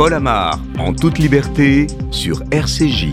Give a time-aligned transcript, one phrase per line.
[0.00, 3.08] Paul Amar, en toute liberté, sur RCJ.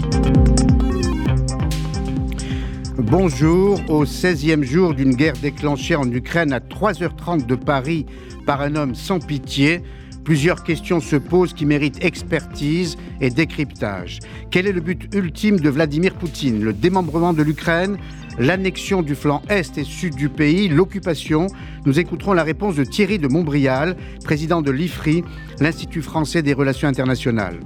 [2.98, 8.06] Bonjour, au 16e jour d'une guerre déclenchée en Ukraine à 3h30 de Paris
[8.46, 9.82] par un homme sans pitié,
[10.24, 14.20] plusieurs questions se posent qui méritent expertise et décryptage.
[14.50, 16.64] Quel est le but ultime de Vladimir Poutine?
[16.64, 17.98] Le démembrement de l'Ukraine?
[18.38, 21.48] L'annexion du flanc est et sud du pays, l'occupation.
[21.86, 25.24] Nous écouterons la réponse de Thierry de Montbrial, président de l'IFRI,
[25.60, 27.60] l'Institut français des relations internationales.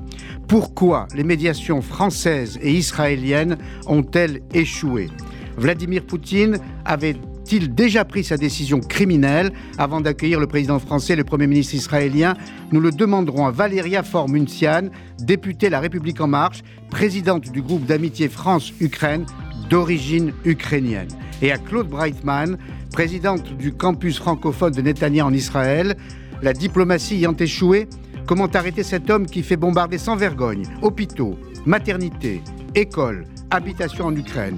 [0.47, 5.09] Pourquoi les médiations françaises et israéliennes ont-elles échoué?
[5.57, 9.51] Vladimir Poutine avait-il déjà pris sa décision criminelle?
[9.77, 12.35] Avant d'accueillir le président français et le Premier ministre israélien
[12.71, 18.29] Nous le demanderons à Valéria Formuntian, députée La République En Marche, présidente du groupe d'amitié
[18.29, 19.25] France-Ukraine,
[19.71, 21.07] d'origine ukrainienne.
[21.41, 22.57] Et à Claude Breitman,
[22.91, 25.95] présidente du campus francophone de Netanya en Israël,
[26.43, 27.87] la diplomatie ayant échoué,
[28.27, 32.41] comment arrêter cet homme qui fait bombarder sans vergogne hôpitaux, maternités,
[32.75, 34.57] écoles, habitations en Ukraine?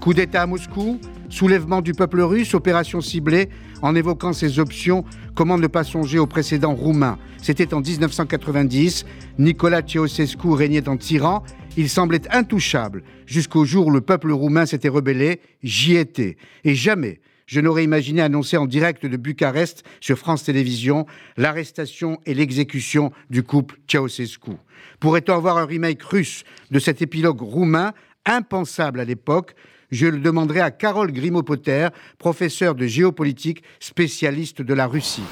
[0.00, 0.98] Coup d'État à Moscou?
[1.28, 3.48] Soulèvement du peuple russe, opération ciblée,
[3.82, 9.04] en évoquant ces options, comment ne pas songer au précédent roumain C'était en 1990,
[9.38, 11.42] Nicolas Ceausescu régnait en tyran,
[11.76, 16.36] il semblait intouchable, jusqu'au jour où le peuple roumain s'était rebellé, j'y étais.
[16.64, 22.34] Et jamais je n'aurais imaginé annoncer en direct de Bucarest sur France Télévisions l'arrestation et
[22.34, 24.52] l'exécution du couple Ceausescu.
[24.98, 27.92] Pourrait-on avoir un remake russe de cet épilogue roumain,
[28.26, 29.54] impensable à l'époque
[29.94, 35.22] je le demanderai à Carole Grimaud-Potter, professeure de géopolitique, spécialiste de la Russie.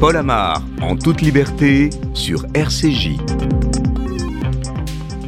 [0.00, 3.16] Paul Amar, en toute liberté, sur RCJ.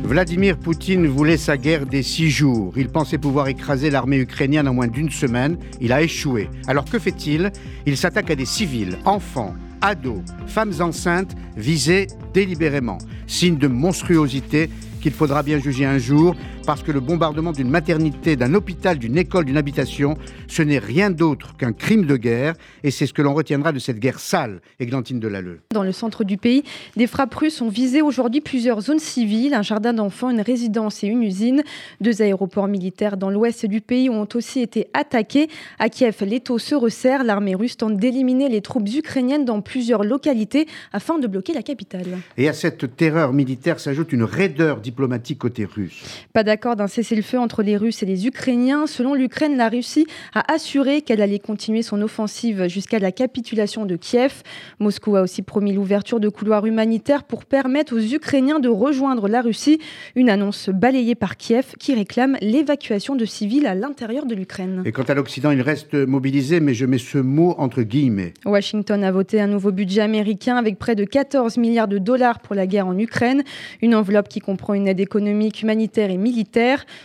[0.02, 2.72] Vladimir Poutine voulait sa guerre des six jours.
[2.76, 5.58] Il pensait pouvoir écraser l'armée ukrainienne en moins d'une semaine.
[5.82, 6.48] Il a échoué.
[6.66, 7.52] Alors que fait-il?
[7.84, 12.96] Il s'attaque à des civils, enfants, ados, femmes enceintes, visés délibérément.
[13.26, 16.34] Signe de monstruosité qu'il faudra bien juger un jour,
[16.68, 20.18] parce que le bombardement d'une maternité, d'un hôpital, d'une école, d'une habitation,
[20.48, 23.78] ce n'est rien d'autre qu'un crime de guerre, et c'est ce que l'on retiendra de
[23.78, 25.60] cette guerre sale, Églantine Delalleux.
[25.72, 26.64] Dans le centre du pays,
[26.94, 31.06] des frappes russes ont visé aujourd'hui plusieurs zones civiles, un jardin d'enfants, une résidence et
[31.06, 31.62] une usine.
[32.02, 35.48] Deux aéroports militaires dans l'ouest du pays ont aussi été attaqués.
[35.78, 40.66] À Kiev, l'étau se resserre, l'armée russe tente d'éliminer les troupes ukrainiennes dans plusieurs localités
[40.92, 42.18] afin de bloquer la capitale.
[42.36, 46.04] Et à cette terreur militaire s'ajoute une raideur diplomatique côté russe.
[46.34, 48.86] Pas d'accord d'un cessez-le-feu entre les Russes et les Ukrainiens.
[48.86, 53.96] Selon l'Ukraine, la Russie a assuré qu'elle allait continuer son offensive jusqu'à la capitulation de
[53.96, 54.42] Kiev.
[54.80, 59.40] Moscou a aussi promis l'ouverture de couloirs humanitaires pour permettre aux Ukrainiens de rejoindre la
[59.40, 59.78] Russie.
[60.16, 64.82] Une annonce balayée par Kiev qui réclame l'évacuation de civils à l'intérieur de l'Ukraine.
[64.84, 68.34] Et quant à l'Occident, il reste mobilisé, mais je mets ce mot entre guillemets.
[68.44, 72.56] Washington a voté un nouveau budget américain avec près de 14 milliards de dollars pour
[72.56, 73.44] la guerre en Ukraine.
[73.80, 76.47] Une enveloppe qui comprend une aide économique, humanitaire et militaire.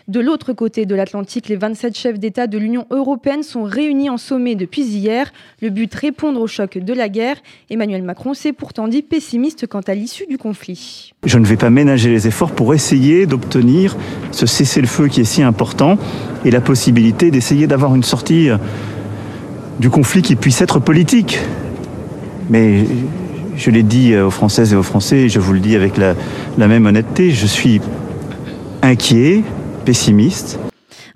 [0.08, 4.18] De l'autre côté de l'Atlantique, les 27 chefs d'État de l'Union européenne sont réunis en
[4.18, 5.32] sommet depuis hier.
[5.62, 7.38] Le but, répondre au choc de la guerre.
[7.70, 11.14] Emmanuel Macron s'est pourtant dit pessimiste quant à l'issue du conflit.
[11.26, 13.98] Je ne vais pas ménager les efforts pour essayer d'obtenir
[14.32, 15.98] ce cessez-le-feu qui est si important
[16.46, 18.58] et la possibilité d'essayer d'avoir une sortie euh,
[19.80, 21.40] du conflit qui puisse être politique.
[22.50, 22.86] Mais
[23.58, 26.68] je l'ai dit aux Françaises et aux Français, et je vous le dis avec la
[26.68, 27.80] même honnêteté, je suis
[28.84, 29.44] inquiet,
[29.86, 30.60] pessimiste.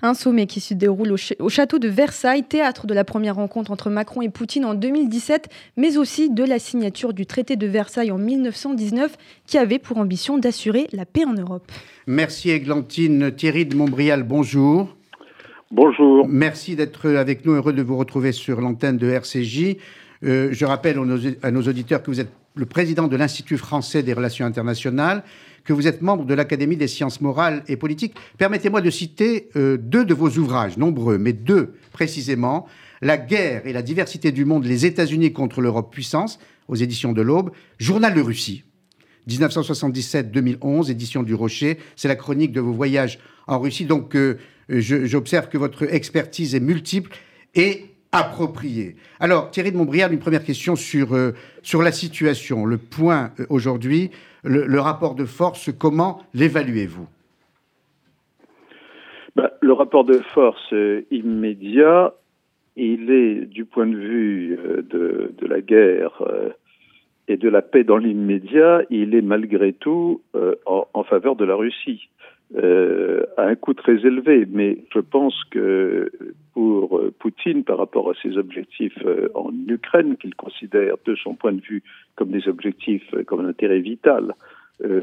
[0.00, 3.90] Un sommet qui se déroule au, château de Versailles, théâtre de la première rencontre entre
[3.90, 8.16] Macron et Poutine en 2017, mais aussi de la signature du traité de Versailles en
[8.16, 11.70] 1919, qui avait pour ambition d'assurer la paix en Europe.
[12.06, 13.32] Merci Églantine.
[13.32, 14.96] Thierry de Montbrial, bonjour.
[15.70, 16.26] Bonjour.
[16.26, 19.76] Merci d'être avec nous, heureux de vous retrouver sur l'antenne de RCJ.
[20.24, 20.98] Euh, je rappelle
[21.42, 25.22] à nos auditeurs que vous êtes le président de l'Institut français des relations internationales,
[25.68, 28.14] que vous êtes membre de l'Académie des sciences morales et politiques.
[28.38, 32.66] Permettez-moi de citer euh, deux de vos ouvrages, nombreux, mais deux précisément.
[33.02, 36.38] La guerre et la diversité du monde, les États-Unis contre l'Europe puissance,
[36.68, 37.50] aux éditions de l'Aube.
[37.78, 38.64] Journal de Russie,
[39.28, 41.76] 1977-2011, édition du Rocher.
[41.96, 43.84] C'est la chronique de vos voyages en Russie.
[43.84, 44.38] Donc, euh,
[44.70, 47.10] j'observe que votre expertise est multiple
[47.54, 47.84] et
[49.20, 51.32] Alors, Thierry de Montbrial, une première question sur, euh,
[51.62, 52.64] sur la situation.
[52.64, 54.10] Le point aujourd'hui,
[54.44, 57.06] le, rapport de force, comment l'évaluez-vous?
[59.36, 62.14] Ben, Le rapport de force euh, immédiat,
[62.76, 66.50] il est du point de vue euh, de, la guerre euh,
[67.26, 70.22] et de la paix dans l'immédiat, il est malgré tout
[70.64, 72.08] en, faveur de la Russie.
[72.56, 74.46] Euh, à un coût très élevé.
[74.50, 76.10] Mais je pense que
[76.54, 81.52] pour Poutine, par rapport à ses objectifs euh, en Ukraine, qu'il considère de son point
[81.52, 81.82] de vue
[82.16, 84.34] comme des objectifs, euh, comme un intérêt vital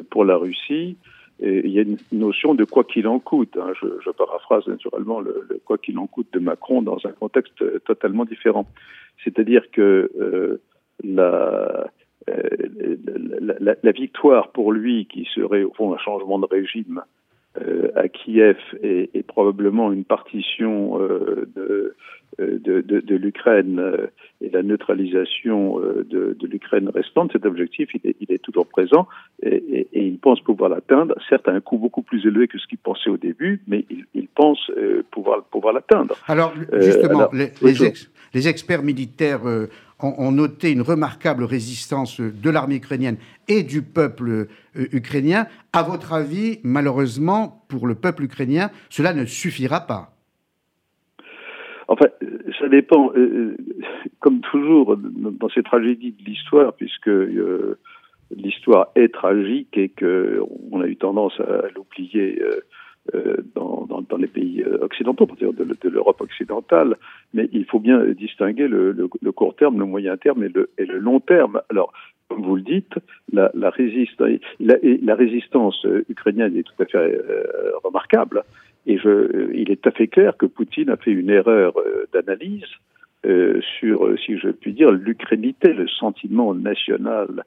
[0.09, 0.95] pour la Russie,
[1.41, 3.57] il y a une notion de quoi qu'il en coûte.
[3.57, 3.73] Hein.
[3.81, 8.65] Je, paraphrase naturellement le, quoi qu'il en coûte de Macron dans un contexte totalement différent.
[9.21, 10.61] C'est-à-dire que
[11.03, 11.89] la,
[13.83, 17.01] la, victoire pour lui, qui serait au fond un changement de régime
[17.95, 21.95] à Kiev est, probablement une partition euh, de,
[22.39, 24.07] de, de, de l'Ukraine euh,
[24.41, 28.67] et la neutralisation euh, de, de l'Ukraine restante, cet objectif, il est, il est toujours
[28.67, 29.07] présent
[29.41, 32.57] et, et, et, il pense pouvoir l'atteindre, certes à un coût beaucoup plus élevé que
[32.57, 36.15] ce qu'il pensait au début, mais il, il pense euh, pouvoir, pouvoir l'atteindre.
[36.27, 39.41] Alors, justement, alors, les, les, ex, les, experts militaires
[39.99, 43.17] ont, noté une remarquable résistance de l'armée ukrainienne
[43.47, 44.47] et du peuple euh,
[44.91, 45.47] ukrainien.
[45.73, 50.14] À votre avis, malheureusement, pour le peuple ukrainien, cela ne suffira pas
[52.65, 53.11] ça dépend.
[53.15, 53.55] Euh,
[54.19, 57.77] comme toujours dans ces tragédies de l'histoire, puisque euh,
[58.35, 62.61] l'histoire est tragique et qu'on a eu tendance à l'oublier euh,
[63.13, 66.95] euh, dans, les pays euh, occidentaux, de, de l'Europe occidentale,
[67.35, 71.61] mais il faut bien distinguer le, court terme, le moyen terme et le, long terme.
[71.69, 71.93] Alors,
[72.29, 72.95] comme vous le dites,
[73.31, 77.43] la, résistance, ukrainienne est tout à fait euh,
[77.83, 78.43] remarquable,
[78.85, 82.07] et je, il est tout à fait clair que Poutine a fait une erreur euh,
[82.13, 82.65] d'analyse
[83.25, 87.43] euh, sur, si je puis dire, l'ukrainité, le sentiment national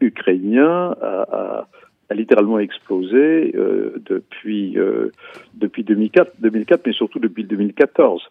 [0.00, 1.68] ukrainien a, a
[2.10, 5.12] a littéralement explosé euh, depuis euh,
[5.54, 8.22] depuis 2004, 2004, mais surtout depuis 2014.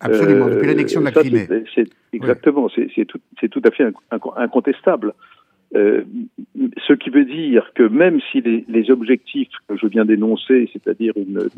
[0.00, 1.48] Absolument, depuis l'annexion de la Crimée.
[2.12, 2.92] Exactement, oui.
[2.94, 3.18] c'est, tout,
[3.50, 3.84] tout, à fait
[4.36, 5.14] incontestable.
[5.74, 6.02] Euh,
[6.86, 11.48] ce qui veut dire que même si les, objectifs que je viens d'énoncer, c'est-à-dire une,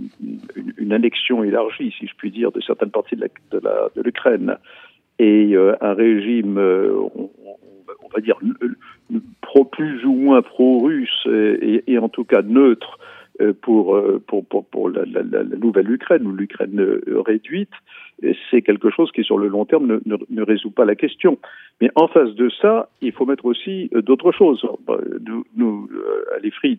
[0.78, 4.56] une, annexion élargie, si je puis dire, de certaines parties de, l'Ukraine
[5.19, 8.38] et euh, un régime, euh, on, va dire,
[9.40, 12.99] pro, plus ou moins pro-russe et, et, en tout cas neutre
[13.62, 17.72] pour, pour, pour, la, la, nouvelle Ukraine ou l'Ukraine réduite,
[18.50, 21.38] c'est quelque chose qui sur le long terme ne, ne, ne, résout pas la question.
[21.81, 24.66] Mais en face de ça, il faut mettre aussi euh, d'autres choses.
[25.26, 25.88] Nous, nous
[26.34, 26.78] à l'EFRI,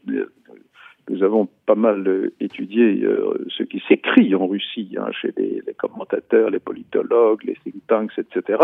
[1.09, 3.05] nous avons pas mal étudié
[3.49, 8.57] ce qui s'écrit en Russie, hein, chez les, commentateurs, les politologues, les think tanks, etc.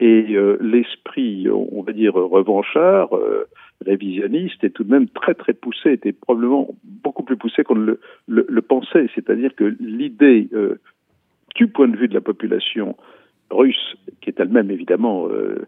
[0.00, 3.46] Et euh, l'esprit, on va dire, revanchard, euh,
[3.86, 8.00] révisionniste, est tout de même très très poussé, était probablement beaucoup plus poussé qu'on le,
[8.26, 9.08] le, pensait.
[9.14, 10.80] C'est-à-dire que l'idée, euh,
[11.54, 12.96] du point de vue de la population
[13.50, 15.66] russe, qui est elle-même évidemment euh,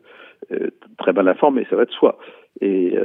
[0.53, 2.19] euh, très mal informée, ça va de soi,
[2.61, 2.97] et,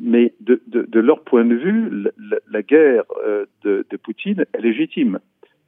[0.00, 3.04] mais de, de, de, leur point de vue, la, la guerre
[3.62, 5.18] de, de Poutine est légitime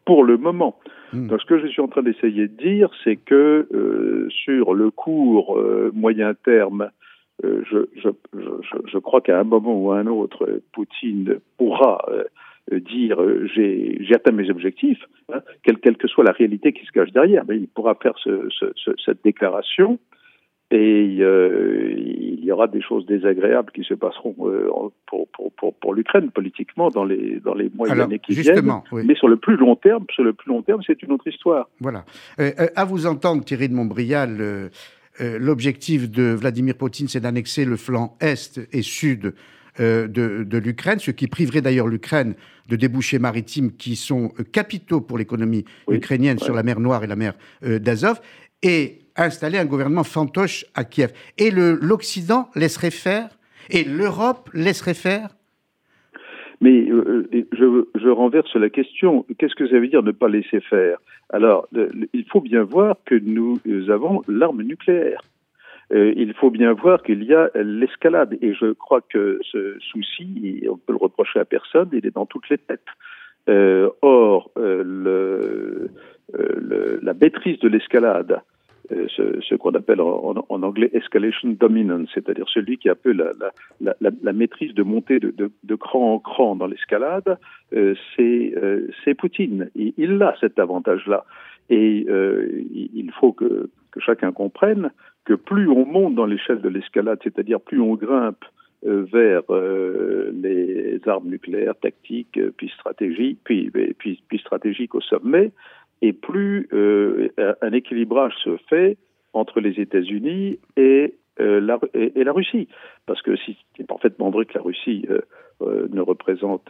[0.07, 0.79] pour le moment.
[1.13, 1.27] Mmh.
[1.27, 4.91] Donc, ce que je suis en train d'essayer de dire, c'est que euh, sur le
[4.91, 6.91] court euh, moyen terme,
[7.45, 11.99] euh, je, je, je, je, crois qu'à un moment ou à un autre, Poutine pourra
[12.73, 13.19] dire
[13.55, 15.03] j'ai atteint mes objectifs,
[15.33, 18.15] hein, quelle, quelle, que soit la réalité qui se cache derrière, mais il pourra faire
[18.23, 19.99] ce, ce, ce, cette déclaration
[20.73, 24.69] et euh, il y aura des choses désagréables qui se passeront euh,
[25.07, 28.73] pour, pour, pour, pour l'Ukraine politiquement dans les, dans les mois et années qui viennent.
[28.91, 29.03] Oui.
[29.07, 31.69] Mais sur le plus long terme, sur le plus long terme, c'est une autre histoire.
[31.79, 32.05] Voilà.
[32.41, 34.69] Euh, à vous entendre, Thierry de Montbrial, euh,
[35.21, 39.35] l'objectif de Vladimir Poutine, c'est d'annexer le flanc est et sud
[39.79, 42.35] de, de l'Ukraine, ce qui priverait d'ailleurs l'Ukraine
[42.69, 46.45] de débouchés maritimes qui sont capitaux pour l'économie oui, ukrainienne ouais.
[46.45, 48.21] sur la mer Noire et la mer d'Azov.
[48.63, 51.13] Et installer un gouvernement fantoche à Kiev.
[51.39, 53.29] Et l'Occident laisserait faire
[53.71, 55.31] Et l'Europe laisserait faire?
[56.61, 59.27] Mais euh, je, je, renverse la question.
[59.39, 60.99] Qu'est-ce que ça veut dire ne pas laisser faire?
[61.31, 61.69] Alors,
[62.13, 65.21] il faut bien voir que nous avons l'arme nucléaire.
[65.93, 68.37] Euh, il faut bien voir qu'il y a l'escalade.
[68.41, 72.27] Et je crois que ce souci, on peut le reprocher à personne, il est dans
[72.27, 72.81] toutes les têtes.
[73.49, 75.89] Euh, or, euh,
[77.03, 78.41] la maîtrise de l'escalade,
[78.91, 84.83] ce, qu'on appelle en, anglais escalation dominance, c'est-à-dire celui qui a peu la, maîtrise de
[84.83, 87.39] monter de, cran en cran dans l'escalade,
[88.17, 89.71] c'est Poutine.
[89.77, 91.25] Il, a cet avantage-là.
[91.71, 94.91] Et il faut que, chacun comprenne
[95.27, 98.45] que plus on monte dans l'échelle de l'escalade, c'est-à-dire plus on grimpe
[98.87, 99.43] euh, vers
[100.33, 103.71] les armes nucléaires tactiques, puis stratégiques, puis,
[104.41, 105.53] stratégiques au sommet,
[106.03, 107.29] et plus euh,
[107.61, 108.97] un équilibrage se fait
[109.33, 112.69] entre les États-Unis et la, et, la Russie.
[113.07, 115.07] Parce que si c'est parfaitement vrai que la Russie
[115.61, 116.65] ne représente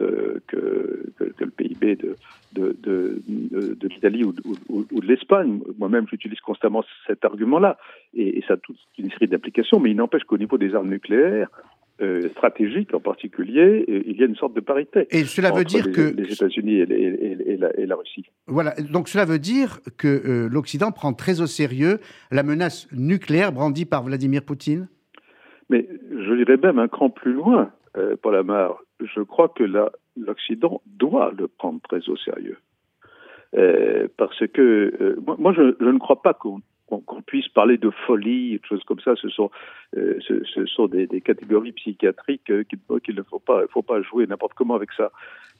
[0.47, 1.99] que, le PIB
[2.53, 7.79] de, l'Italie ou, de l'Espagne, moi-même j'utilise constamment cet argument-là,
[8.15, 10.91] et, et, ça a toute une série d'applications, mais il n'empêche qu'au niveau des armes
[10.91, 11.49] nucléaires,
[12.03, 15.07] euh, stratégique en particulier, il y a une sorte de parité.
[15.11, 18.27] Et cela veut dire que les États-Unis et, la, Russie.
[18.47, 18.75] Voilà.
[18.91, 21.99] Donc cela veut dire que euh, l'Occident prend très au sérieux
[22.31, 24.89] la menace nucléaire brandie par Vladimir Poutine?
[25.71, 28.77] Mais je dirais même un cran plus loin, euh, Paul Amar.
[29.01, 29.65] Je crois que
[30.17, 32.59] l'Occident doit le prendre très au sérieux.
[33.57, 38.59] Euh, parce que moi, je, je, ne crois pas qu'on qu'on puisse parler de folie,
[38.59, 39.51] de choses comme ça, ce sont,
[39.97, 44.93] euh, ce, sont des, catégories psychiatriques euh, qu'il ne faut pas, jouer n'importe comment avec
[44.93, 45.11] ça.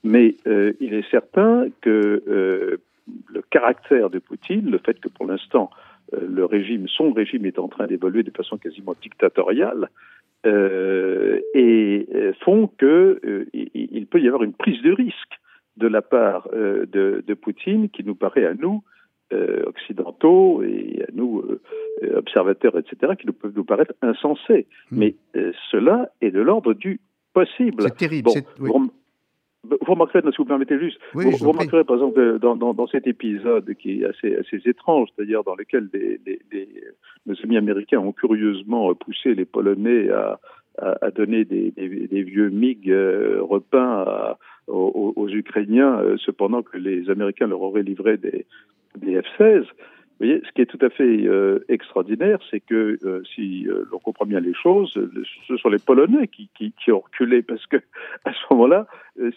[0.05, 2.79] Mais euh, il est certain que
[3.29, 5.71] le caractère de Poutine, le fait que pour l'instant
[6.13, 9.91] le régime, son régime est en train d'évoluer de façon quasiment dictatoriale,
[10.45, 12.07] et
[12.45, 15.41] font que il, peut y avoir une prise de risque
[15.77, 18.85] de la part de, Poutine qui nous paraît à nous
[19.67, 21.43] occidentaux et à nous,
[22.03, 24.67] euh, observateurs, etc., qui nous peuvent nous paraître insensés.
[24.91, 24.99] Hmm.
[24.99, 27.01] Mais euh, cela est de l'ordre du
[27.33, 27.83] possible.
[27.83, 28.31] C'est terrible.
[28.59, 28.91] vous,
[29.81, 34.03] remarquerez, si vous permettez juste, vous, remarquerez par exemple dans, dans, dans, cet épisode qui
[34.03, 36.69] est assez, assez étrange, c'est-à-dire dans lequel les, les, les,
[37.27, 40.39] nos amis américains ont curieusement poussé les Polonais à,
[40.79, 42.93] à, donner des, des, vieux MiG
[43.41, 48.47] repeints aux, aux, Ukrainiens, cependant que les Américains leur auraient livré des,
[48.97, 49.65] des F-16.
[50.19, 53.85] Vous voyez, ce qui est tout à fait euh, extraordinaire, c'est que euh, si euh,
[53.93, 54.99] l'on comprend bien les choses,
[55.47, 56.49] ce sont les Polonais qui,
[56.91, 57.77] ont reculé parce que
[58.25, 58.87] à ce moment-là,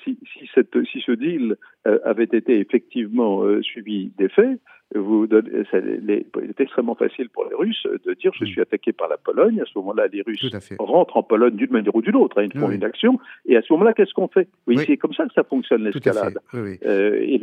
[0.05, 1.57] si, si, si ce deal
[2.05, 4.59] avait été effectivement suivi des faits,
[4.95, 8.47] vous il est extrêmement facile pour les Russes de dire je mm.
[8.47, 9.61] suis attaqué par la Pologne.
[9.61, 12.59] À ce moment-là, les Russes rentrent en Pologne d'une manière ou d'une autre, hein, ils
[12.59, 13.19] font une action.
[13.45, 14.47] Et à ce moment-là, qu'est-ce qu'on fait?
[14.67, 16.39] Oui, c'est comme ça que ça fonctionne l'escalade.
[16.55, 17.35] Euh, et,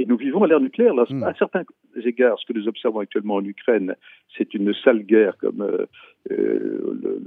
[0.00, 0.94] et, nous vivons à l'ère nucléaire.
[0.94, 1.22] Là, mm.
[1.24, 1.64] À certains
[2.02, 3.94] égards, ce que nous observons actuellement en Ukraine,
[4.36, 5.86] c'est une sale guerre, comme euh,
[6.30, 7.20] euh, le,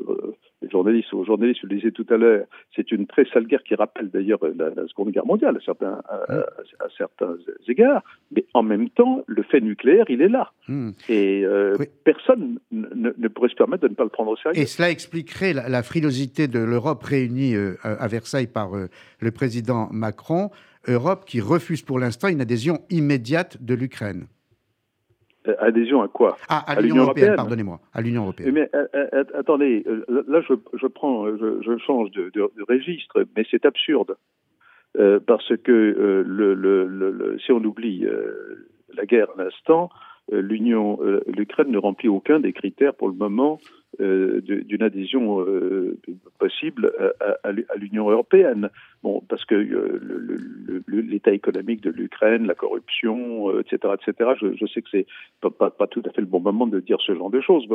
[0.61, 2.45] les journalistes ou journalistes le disaient tout à l'heure,
[2.75, 6.87] c'est une très sale guerre qui rappelle d'ailleurs la, Seconde Guerre mondiale à certains, à,
[6.97, 7.35] certains
[7.67, 10.51] égards, mais en même temps, le fait nucléaire, il est là.
[10.67, 10.91] Hmm.
[11.09, 14.59] Et euh, personne ne, pourrait se permettre de ne pas le prendre au sérieux.
[14.59, 18.87] Et cela expliquerait la, frilosité de l'Europe réunie euh, à Versailles par euh,
[19.19, 20.49] le président Macron,
[20.87, 24.27] Europe qui refuse pour l'instant une adhésion immédiate de l'Ukraine.
[25.47, 26.37] Euh, adhésion à quoi?
[26.49, 28.51] Ah, à, l'Union européenne, pardonnez-moi, à l'Union européenne.
[28.51, 29.85] Mais euh, euh, attendez,
[30.27, 34.17] là je, je prends, je, change de, de, registre, mais c'est absurde.
[35.27, 38.05] Parce que le, le, si on oublie
[38.95, 39.89] la guerre à l'instant,
[40.31, 43.59] l'Union, l'Ukraine ne remplit aucun des critères pour le moment
[43.99, 45.97] euh, d'une adhésion euh,
[46.37, 46.91] possible
[47.43, 48.69] à, l'Union européenne.
[49.01, 54.33] Bon, parce que euh, l'état économique de l'Ukraine, la corruption, etc., etc.
[54.39, 55.07] Je, sais que c'est
[55.41, 57.65] pas, pas, tout à fait le bon moment de dire ce genre de choses,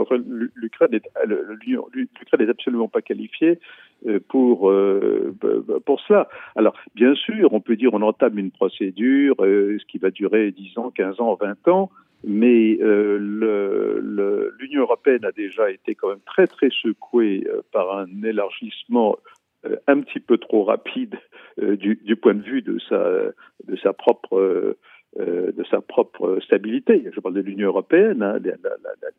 [0.55, 3.59] l'Ukraine est absolument pas qualifiée
[4.29, 4.73] pour
[5.85, 6.29] pour cela.
[6.55, 10.79] Alors, bien sûr, on peut dire on entame une procédure, ce qui va durer 10
[10.79, 11.91] ans, 15 ans, 20 ans
[12.25, 13.19] mais euh,
[14.59, 19.19] l'Union européenne a déjà été quand même très très secouée euh, par un élargissement
[19.67, 21.17] euh, un petit peu trop rapide
[21.59, 23.05] du, du, point de vue de sa,
[23.69, 24.75] de sa propre
[25.21, 27.05] euh, de sa propre stabilité.
[27.15, 28.55] Je parle de l'Union européenne, hein, des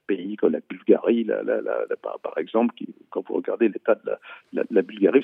[0.08, 1.62] pays comme la Bulgarie, la, la,
[2.02, 5.24] par, par, exemple, qui, quand vous regardez l'état de la, Bulgarie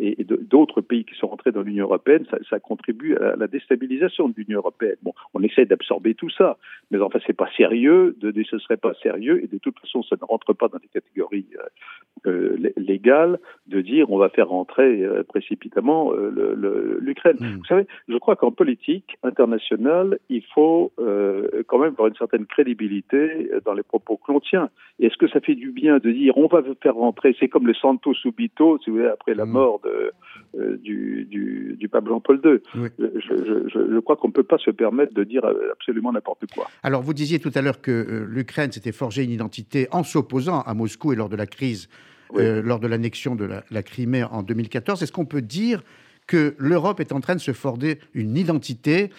[0.00, 4.28] et, d'autres pays qui sont rentrés dans l'Union européenne, ça, ça, contribue à la déstabilisation
[4.28, 4.96] de l'Union européenne.
[5.02, 6.58] Bon, on essaie d'absorber tout ça,
[6.90, 10.16] mais enfin, c'est pas sérieux, de, ce serait pas sérieux, et de toute façon, ça
[10.20, 13.38] ne rentre pas dans les catégories euh, euh légales
[13.68, 17.36] de dire on va faire rentrer euh, précipitamment l'Ukraine.
[17.38, 17.56] Mmh.
[17.58, 22.46] Vous savez, je crois qu'en politique internationale, il faut euh, quand même avoir une certaine
[22.46, 24.70] crédibilité dans les propos que l'on tient.
[24.98, 27.74] Est-ce que ça fait du bien de dire on va faire rentrer, c'est comme le
[27.74, 29.50] Santo Subito, si vous voulez, après la mm.
[29.50, 30.12] mort de,
[30.58, 32.60] euh, du, du, pape Jean-Paul II.
[32.98, 35.42] Je, crois qu'on ne peut pas se permettre de dire
[35.72, 36.68] absolument n'importe quoi.
[36.82, 40.60] Alors vous disiez tout à l'heure que euh, l'Ukraine s'était forgé une identité en s'opposant
[40.60, 41.88] à Moscou et lors de la crise,
[42.34, 45.02] lors de l'annexion de la, la Crimée en 2014.
[45.02, 45.82] Est-ce qu'on peut dire
[46.30, 49.10] que l'Europe est en train de se forger une identité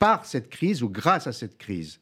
[0.00, 2.00] par cette crise ou grâce à cette crise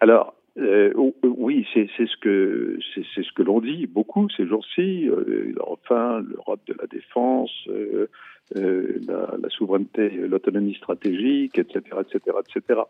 [0.00, 5.08] Alors, euh, oui, c'est ce que ce que l'on dit beaucoup ces jours-ci.
[5.08, 8.08] Euh, enfin, l'Europe de la défense, euh,
[8.56, 12.80] la, souveraineté, l'autonomie stratégique, etc., etc., etc.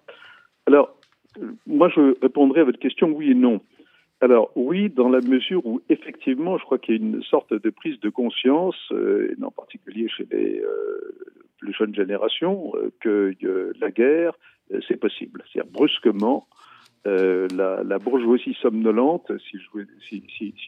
[0.67, 0.97] Alors,
[1.67, 3.61] moi, je répondrai à votre question oui et non.
[4.21, 7.71] Alors oui, dans la mesure où effectivement, je crois qu'il y a une sorte de
[7.71, 11.15] prise de conscience, euh, en particulier chez les euh,
[11.59, 13.33] plus jeunes générations, euh, que
[13.81, 14.33] la guerre,
[14.89, 15.45] c'est possible.
[15.53, 16.49] C'est-à-dire brusquement,
[17.05, 19.59] la, bourgeoisie somnolente, si,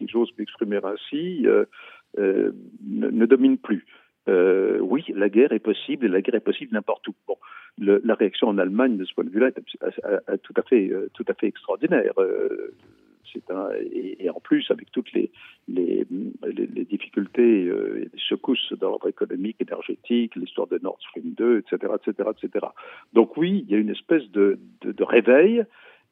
[0.08, 1.44] j'ose m'exprimer ainsi,
[2.16, 2.46] ne,
[2.86, 3.84] ne, domine plus.
[4.26, 7.14] oui, la guerre est possible et la guerre est possible n'importe où.
[7.26, 7.36] Bon,
[7.78, 11.34] la réaction en Allemagne de ce point de vue-là est, tout à fait, tout à
[11.34, 12.14] fait extraordinaire
[13.50, 15.30] un, et, en plus, avec toutes les,
[15.68, 22.30] difficultés euh, les secousses dans l'ordre économique, énergétique, l'histoire de Nord Stream 2, etc., etc.,
[22.30, 22.66] etc.
[23.12, 24.58] Donc oui, il y a une espèce de,
[25.00, 25.64] réveil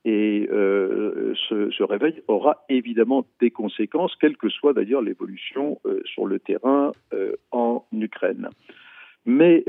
[0.04, 6.26] et euh, ce, réveil aura évidemment des conséquences, quelle que soit d'ailleurs l'évolution euh, sur
[6.26, 6.92] le terrain
[7.50, 8.48] en Ukraine.
[9.26, 9.64] Mais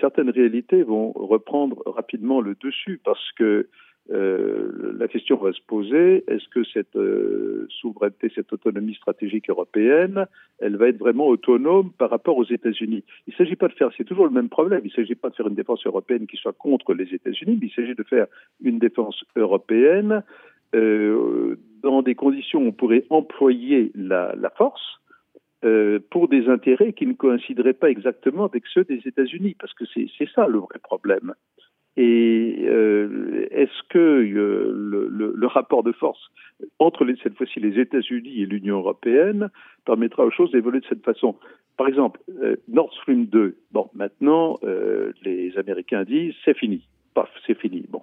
[0.00, 3.68] certaines réalités vont reprendre rapidement le dessus parce que
[4.10, 10.26] euh, la question va se poser est-ce que cette euh, souveraineté, cette autonomie stratégique européenne,
[10.58, 13.04] elle va être vraiment autonome par rapport aux États-Unis?
[13.26, 14.80] Il ne s'agit pas de faire, c'est toujours le même problème.
[14.84, 17.68] Il ne s'agit pas de faire une défense européenne qui soit contre les États-Unis, mais
[17.68, 18.26] il s'agit de faire
[18.62, 20.24] une défense européenne
[20.74, 24.82] euh, dans des conditions où on pourrait employer la, force.
[26.10, 30.28] Pour des intérêts qui ne coïncideraient pas exactement avec ceux des États-Unis, parce que c'est
[30.34, 31.34] ça le vrai problème.
[31.96, 36.30] Et euh, est-ce que euh, le, le, le, rapport de force
[36.78, 39.50] entre les, cette fois-ci les États-Unis et l'Union européenne
[39.84, 41.36] permettra aux choses d'évoluer de cette façon?
[41.76, 43.56] Par exemple, euh, Nord Stream 2.
[43.72, 46.86] Bon, maintenant, euh, les Américains disent c'est fini.
[47.14, 47.84] Paf, c'est fini.
[47.90, 48.02] Bon.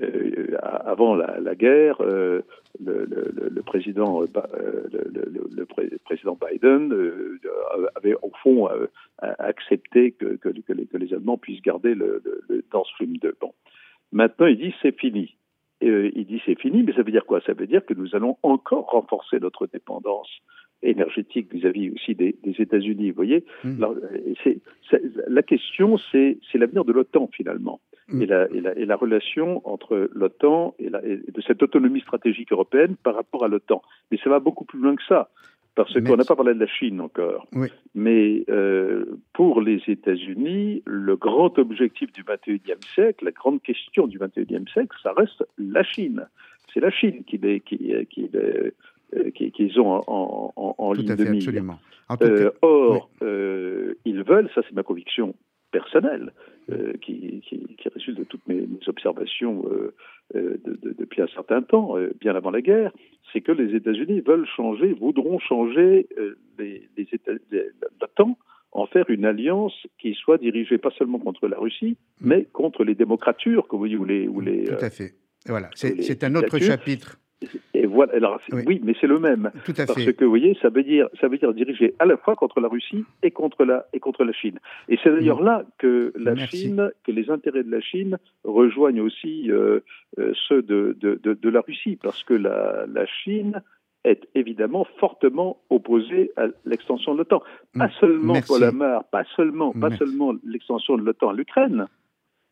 [0.00, 2.42] Euh, avant la, la guerre, euh,
[2.84, 4.26] le, le, le, président, euh,
[4.92, 5.64] le,
[6.04, 6.92] président Biden
[7.96, 8.68] avait au fond
[9.18, 13.36] accepté que, que, que, les, que, les, Allemands puissent garder le, le, Nord Stream 2.
[13.40, 13.52] Bon.
[14.12, 15.36] Maintenant, il dit c'est fini.
[15.80, 17.40] Et, il dit c'est fini, mais ça veut dire quoi?
[17.40, 20.30] Ça veut dire que nous allons encore renforcer notre dépendance
[20.82, 23.10] énergétique vis-à-vis aussi des, des États-Unis.
[23.10, 23.84] Vous voyez, mmh.
[25.28, 27.80] la question, c'est l'avenir de l'OTAN finalement.
[28.10, 32.52] Et, la, et, la, et, la, relation entre l'OTAN et, et, de cette autonomie stratégique
[32.52, 33.82] européenne par rapport à l'OTAN.
[34.10, 35.28] Mais ça va beaucoup plus loin que ça,
[35.74, 37.46] parce qu'on n'a pas parlé de la Chine encore.
[37.52, 37.68] Oui.
[37.94, 44.18] Mais euh, pour les États-Unis, le grand objectif du 21e siècle, la grande question du
[44.18, 46.26] 21e siècle, ça reste la Chine.
[46.72, 48.70] C'est la Chine qui les, qui, qui, euh,
[49.30, 51.78] qu'ils ont en, en, en ligne de mire.
[52.22, 53.26] Euh, or, oui.
[53.26, 55.34] euh, ils veulent, ça c'est ma conviction
[55.70, 56.32] personnelle,
[56.70, 59.94] euh, qui, qui, qui, résulte de toutes mes, mes observations euh,
[60.34, 62.92] euh de, de, depuis un certain temps, bien avant la guerre,
[63.32, 66.08] c'est que les États-Unis veulent changer, voudront changer
[66.58, 67.32] les, les États,
[68.00, 68.36] l'OTAN
[68.72, 72.28] en faire une alliance qui soit dirigée pas seulement contre la Russie, mm.
[72.28, 74.64] mais contre les démocratures, comme vous dites, ou les, ou les.
[74.64, 75.14] Tout à fait.
[75.46, 77.18] Voilà, c'est un autre chapitre.
[77.74, 78.14] Et voilà.
[78.14, 78.62] Alors, oui.
[78.66, 79.50] oui mais c'est le même.
[79.64, 80.14] Tout à parce fait.
[80.14, 82.68] que vous voyez, ça veut dire, ça veut dire diriger à la fois contre la
[82.68, 84.58] Russie et contre la et contre la Chine.
[84.88, 86.62] Et c'est d'ailleurs là que la Merci.
[86.62, 89.80] Chine, que les intérêts de la Chine rejoignent aussi euh,
[90.18, 93.62] euh, ceux de, de, de, de, la Russie, parce que la, la Chine
[94.04, 97.42] est évidemment fortement opposée à l'extension de l'OTAN.
[97.76, 98.48] Pas seulement Merci.
[98.48, 99.98] Paul Amar, pas seulement, pas Merci.
[99.98, 101.86] seulement l'extension de l'OTAN à l'Ukraine,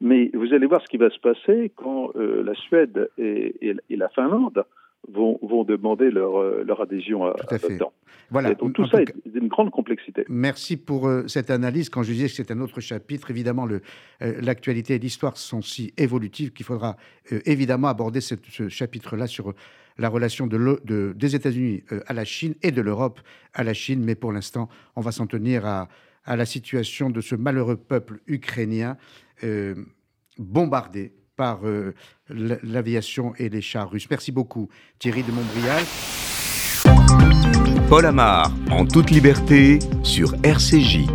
[0.01, 3.77] mais vous allez voir ce qui va se passer quand euh, la Suède et, et,
[3.91, 4.65] et, la Finlande
[5.09, 7.93] vont, vont demander leur, euh, leur adhésion à, tout à, à l'OTAN.
[8.31, 8.51] Voilà.
[8.51, 10.25] Et donc tout en ça est d'une grande complexité.
[10.29, 11.89] Merci pour euh, cette analyse.
[11.89, 13.79] Quand je disais que c'est un autre chapitre, évidemment, euh,
[14.21, 16.97] l'actualité et l'histoire sont si évolutives qu'il faudra
[17.45, 19.55] évidemment aborder cette, ce chapitre-là sur
[19.99, 23.21] la relation de le, de, des États-Unis à la Chine et de l'Europe
[23.55, 24.03] à la Chine.
[24.05, 25.89] Mais pour l'instant, on va s'en tenir à,
[26.27, 28.97] à, la situation de ce malheureux peuple ukrainien
[29.45, 29.75] euh,
[30.39, 31.95] bombardé par euh,
[32.29, 34.09] l'aviation et les chars russes.
[34.11, 35.83] Merci beaucoup, Thierry de Montbrial.
[37.89, 41.07] Paul Amar, en toute liberté, sur RCJ.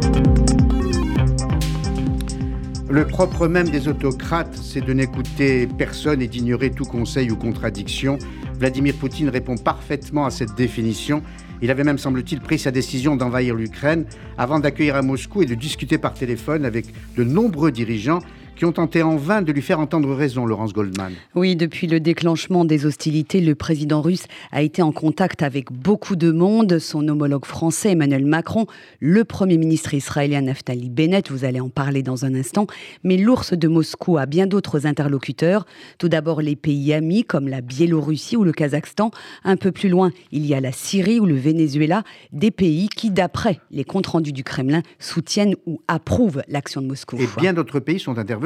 [2.91, 8.17] Le propre même des autocrates, c'est de n'écouter personne et d'ignorer tout conseil ou contradiction.
[8.60, 11.23] Vladimir Poutine répond parfaitement à cette définition.
[11.62, 14.04] Il avait même, semble-t-il, pris sa décision d'envahir l'Ukraine
[14.38, 18.19] avant d'accueillir à Moscou et de discuter par téléphone avec de nombreux dirigeants
[18.55, 21.13] qui ont tenté en vain de lui faire entendre raison, Laurence Goldman.
[21.35, 26.15] Oui, depuis le déclenchement des hostilités, le président russe a été en contact avec beaucoup
[26.15, 26.77] de monde.
[26.79, 28.67] Son homologue français, Emmanuel Macron,
[28.99, 32.67] le premier ministre israélien Naftali Bennett, vous allez en parler dans un instant,
[33.03, 35.65] mais l'ours de Moscou a bien d'autres interlocuteurs.
[35.97, 39.11] Tout d'abord les pays amis comme la Biélorussie ou le Kazakhstan.
[39.43, 43.11] Un peu plus loin, il y a la Syrie ou le Venezuela, des pays qui,
[43.11, 47.17] d'après les comptes rendus du Kremlin, soutiennent ou approuvent l'action de Moscou.
[47.17, 48.40] Et bien d'autres pays sont intervenus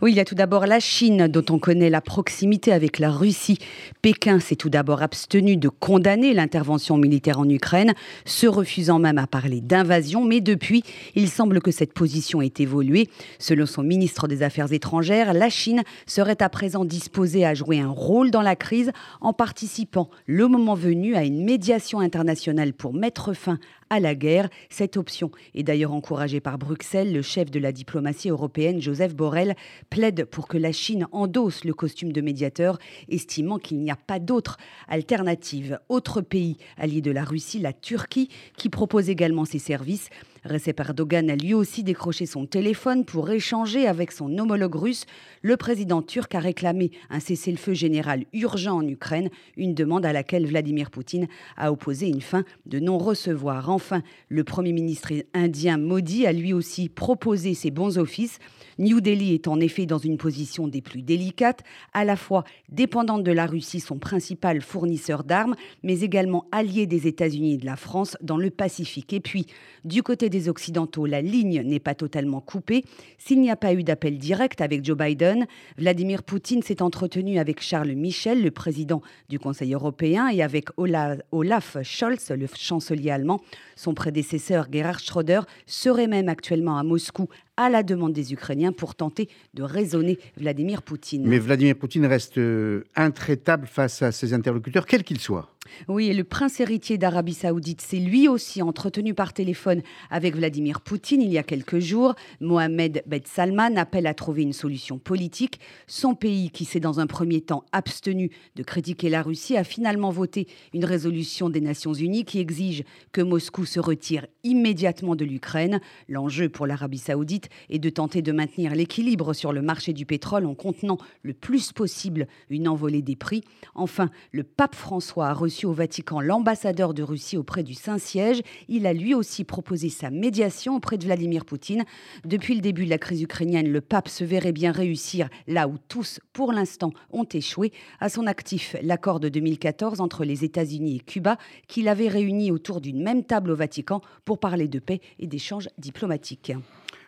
[0.00, 3.10] Oui, il y a tout d'abord la Chine, dont on connaît la proximité avec la
[3.10, 3.58] Russie.
[4.00, 9.26] Pékin s'est tout d'abord abstenu de condamner l'intervention militaire en Ukraine, se refusant même à
[9.26, 10.82] parler d'invasion, mais depuis,
[11.14, 13.08] il semble que cette position ait évolué.
[13.38, 17.90] Selon son ministre des Affaires étrangères, la Chine serait à présent disposée à jouer un
[17.90, 23.32] rôle dans la crise en participant, le moment venu, à une médiation internationale pour mettre
[23.32, 23.58] fin
[23.92, 24.48] à la guerre.
[24.70, 27.12] Cette option est d'ailleurs encouragée par Bruxelles.
[27.12, 29.54] Le chef de la diplomatie européenne, Joseph Borrell,
[29.90, 32.78] plaide pour que la Chine endosse le costume de médiateur,
[33.10, 34.56] estimant qu'il n'y a pas d'autre
[34.88, 35.78] alternative.
[35.90, 40.08] Autre pays allié de la Russie, la Turquie, qui propose également ses services.
[40.44, 45.06] Recep Erdogan a lui aussi décroché son téléphone pour échanger avec son homologue russe.
[45.40, 50.46] Le président turc a réclamé un cessez-le-feu général urgent en Ukraine, une demande à laquelle
[50.46, 53.70] Vladimir Poutine a opposé une fin de non-recevoir.
[53.70, 58.38] Enfin, le Premier ministre indien Modi a lui aussi proposé ses bons offices.
[58.78, 63.22] New Delhi est en effet dans une position des plus délicates, à la fois dépendante
[63.22, 67.76] de la Russie, son principal fournisseur d'armes, mais également alliée des États-Unis et de la
[67.76, 69.12] France dans le Pacifique.
[69.12, 69.46] Et puis,
[69.84, 72.84] du côté des Occidentaux, la ligne n'est pas totalement coupée.
[73.18, 75.46] S'il n'y a pas eu d'appel direct avec Joe Biden,
[75.78, 81.76] Vladimir Poutine s'est entretenu avec Charles Michel, le président du Conseil européen, et avec Olaf
[81.82, 83.40] Scholz, le chancelier allemand.
[83.76, 88.94] Son prédécesseur, Gerhard Schröder, serait même actuellement à Moscou à la demande des Ukrainiens pour
[88.94, 91.26] tenter de raisonner Vladimir Poutine.
[91.26, 95.50] Mais Vladimir Poutine reste euh, intraitable face à ses interlocuteurs, quels qu'ils soient.
[95.88, 100.80] Oui, et le prince héritier d'Arabie saoudite s'est lui aussi entretenu par téléphone avec Vladimir
[100.80, 102.14] Poutine il y a quelques jours.
[102.40, 105.60] Mohamed Ben Salman appelle à trouver une solution politique.
[105.86, 110.10] Son pays, qui s'est dans un premier temps abstenu de critiquer la Russie, a finalement
[110.10, 115.80] voté une résolution des Nations Unies qui exige que Moscou se retire immédiatement de l'Ukraine.
[116.08, 120.46] L'enjeu pour l'Arabie saoudite est de tenter de maintenir l'équilibre sur le marché du pétrole
[120.46, 123.42] en contenant le plus possible une envolée des prix.
[123.74, 128.42] Enfin, le pape François a reçu au Vatican l'ambassadeur de Russie auprès du Saint-Siège.
[128.68, 131.84] Il a lui aussi proposé sa médiation auprès de Vladimir Poutine.
[132.24, 135.76] Depuis le début de la crise ukrainienne, le pape se verrait bien réussir là où
[135.88, 137.72] tous, pour l'instant, ont échoué.
[138.00, 141.36] À son actif, l'accord de 2014 entre les États-Unis et Cuba,
[141.68, 145.68] qu'il avait réuni autour d'une même table au Vatican pour parler de paix et d'échanges
[145.78, 146.52] diplomatiques.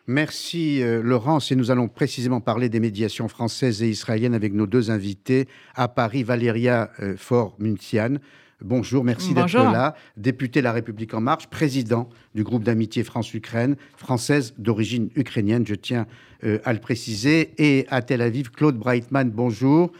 [0.07, 4.67] Merci euh, Laurence et nous allons précisément parler des médiations françaises et israéliennes avec nos
[4.67, 8.19] deux invités à Paris, Valéria euh, Faure-Muncian.
[8.61, 9.95] Bonjour, merci d'être là.
[10.19, 16.07] Député La République En Marche, président du groupe d'amitié France-Ukraine, française d'origine ukrainienne, je tiens
[16.45, 17.55] euh, à le préciser.
[17.57, 19.91] Et à Tel Aviv, Claude Breitman, bonjour.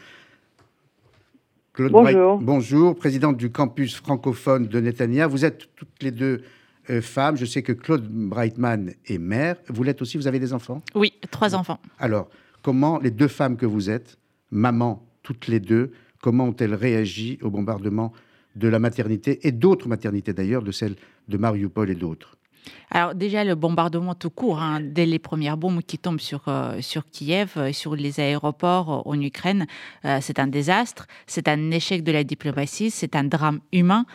[1.73, 2.37] Claude bonjour.
[2.37, 5.25] bonjour, présidente du campus francophone de Netanya.
[5.25, 6.41] Vous êtes toutes les deux
[6.89, 7.37] euh, femmes.
[7.37, 9.57] Je sais que Claude Breitman est mère.
[9.67, 10.81] Vous l'êtes aussi, vous avez des enfants?
[10.93, 11.79] Oui, trois enfants.
[11.99, 12.29] Alors,
[12.61, 14.17] comment les deux femmes que vous êtes,
[14.51, 18.13] maman toutes les deux, comment ont-elles réagi au bombardement
[18.55, 20.95] de la maternité et d'autres maternités d'ailleurs, de celle
[21.27, 22.34] de Mariupol et d'autres?
[22.95, 26.79] Alors déjà, le bombardement tout court, hein, dès les premières bombes qui tombent sur, euh,
[26.79, 29.65] sur Kiev, euh, sur les aéroports euh, en Ukraine,
[30.21, 34.05] c'est un désastre, c'est un échec de la diplomatie, c'est un drame humain.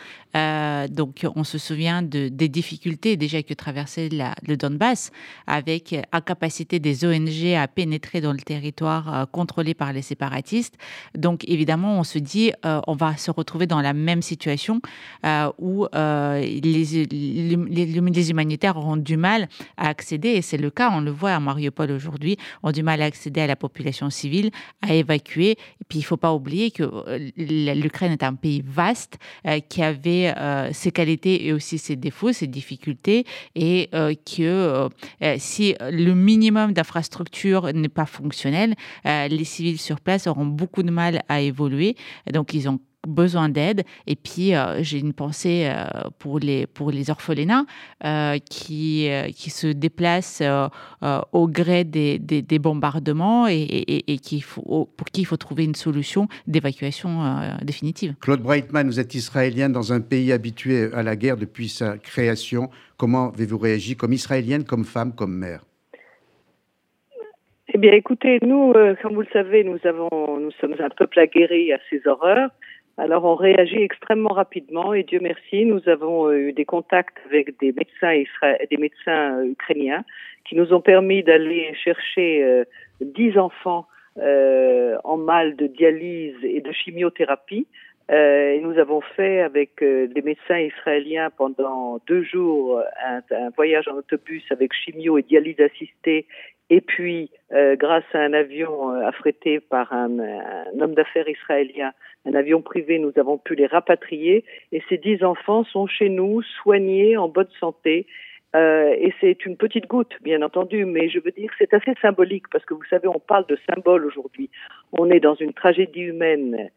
[0.89, 5.11] donc on se souvient de, des difficultés déjà que traversait le Donbass,
[5.47, 10.77] avec incapacité des ONG à pénétrer dans le territoire contrôlé par les séparatistes.
[11.17, 14.81] Donc évidemment, on se dit, on va se retrouver dans la même situation
[15.59, 17.99] où les, les, les, les
[18.41, 21.91] humanitaires ont du mal à accéder, et c'est le cas, on le voit à Mariupol
[21.91, 24.51] aujourd'hui, ont du mal à accéder à la population civile,
[24.81, 25.51] à évacuer.
[25.51, 29.59] Et puis il ne faut pas oublier que euh, l'Ukraine est un pays vaste euh,
[29.59, 33.25] qui avait euh, ses qualités et aussi ses défauts, ses difficultés,
[33.55, 34.89] et que
[35.37, 38.75] si le minimum d'infrastructures n'est pas fonctionnel,
[39.05, 41.95] les civils sur place auront beaucoup de mal à évoluer.
[42.31, 43.83] Donc ils ont besoin d'aide.
[44.07, 45.85] Et puis, euh, j'ai une pensée euh,
[46.19, 47.65] pour, les, pour les orphelinats
[48.03, 50.43] euh, qui, qui se déplacent
[51.31, 55.75] au gré des, des, bombardements et, et, et faut, pour qui il faut trouver une
[55.75, 57.21] solution d'évacuation
[57.61, 58.15] définitive.
[58.19, 62.69] Claude Breitman, vous êtes israélien dans un pays habitué à la guerre depuis sa création.
[62.97, 65.61] Comment avez-vous réagi comme israélienne, comme femme, comme mère?
[67.73, 71.71] Eh bien, écoutez, nous, comme vous le savez, nous avons, nous sommes un peuple aguerri
[71.73, 72.49] à ces horreurs.
[72.97, 77.57] Alors on réagit extrêmement rapidement et Dieu merci, nous avons euh, eu des contacts avec
[77.59, 78.23] des médecins,
[78.69, 80.03] des médecins euh, ukrainiens
[80.47, 82.63] qui nous ont permis d'aller chercher euh,
[82.99, 87.65] dix enfants en mal de dialyse et de chimiothérapie.
[88.09, 93.21] et nous avons fait avec des médecins israéliens pendant deux jours un,
[93.55, 96.27] voyage en autobus avec chimio et dialyse assistée
[96.71, 100.17] Et puis, euh, grâce à un avion euh, affrété par un,
[100.79, 101.91] homme d'affaires israélien,
[102.25, 104.45] un avion privé, nous avons pu les rapatrier.
[104.71, 108.07] Et ces dix enfants sont chez nous, soignés, en bonne santé.
[108.55, 112.45] Euh, et c'est une petite goutte, bien entendu, mais je veux dire, c'est assez symbolique
[112.49, 114.49] parce que vous savez, on parle de symbole aujourd'hui.
[114.93, 116.69] On est dans une tragédie humaine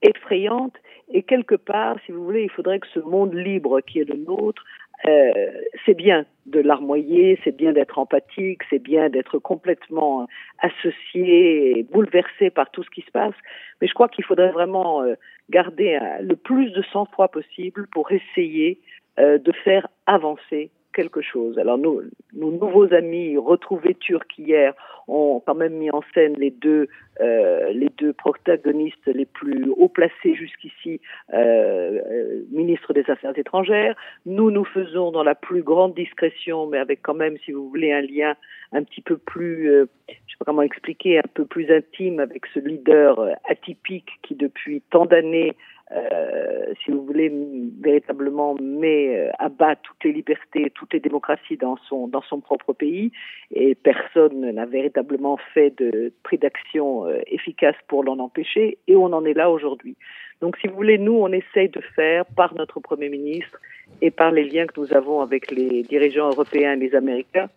[0.00, 0.76] effrayante
[1.12, 4.16] et quelque part, si vous voulez, il faudrait que ce monde libre qui est le
[4.16, 4.64] nôtre
[5.04, 5.50] euh,
[5.84, 10.26] c'est bien de larmoyer, c'est bien d'être empathique, c'est bien d'être complètement
[10.60, 13.34] associé et bouleversé par tout ce qui se passe.
[13.80, 15.14] Mais je crois qu'il faudrait vraiment euh,
[15.50, 18.80] garder le plus de sang-froid possible pour essayer
[19.18, 21.58] euh, de faire avancer quelque chose.
[21.58, 24.72] Alors nos, nouveaux amis retrouvés turcs hier
[25.06, 26.88] ont quand même mis en scène les deux
[27.20, 31.00] euh, les deux protagonistes les plus haut placés jusqu'ici,
[31.32, 33.94] euh, euh, ministre des Affaires étrangères.
[34.26, 37.92] Nous nous faisons dans la plus grande discrétion, mais avec quand même, si vous voulez,
[37.92, 38.34] un lien
[38.72, 42.44] un petit peu plus, euh, je sais pas comment expliquer, un peu plus intime avec
[42.52, 45.54] ce leader atypique qui depuis tant d'années
[45.92, 47.32] euh, si vous voulez,
[47.80, 52.40] véritablement met euh, à bas toutes les libertés, toutes les démocraties dans son, dans son
[52.40, 53.12] propre pays,
[53.54, 59.12] et personne n'a véritablement fait de prix d'action euh, efficace pour l'en empêcher, et on
[59.12, 59.96] en est là aujourd'hui.
[60.40, 63.58] Donc, si vous voulez, nous, on essaye de faire, par notre Premier ministre
[64.02, 67.48] et par les liens que nous avons avec les dirigeants européens et les Américains,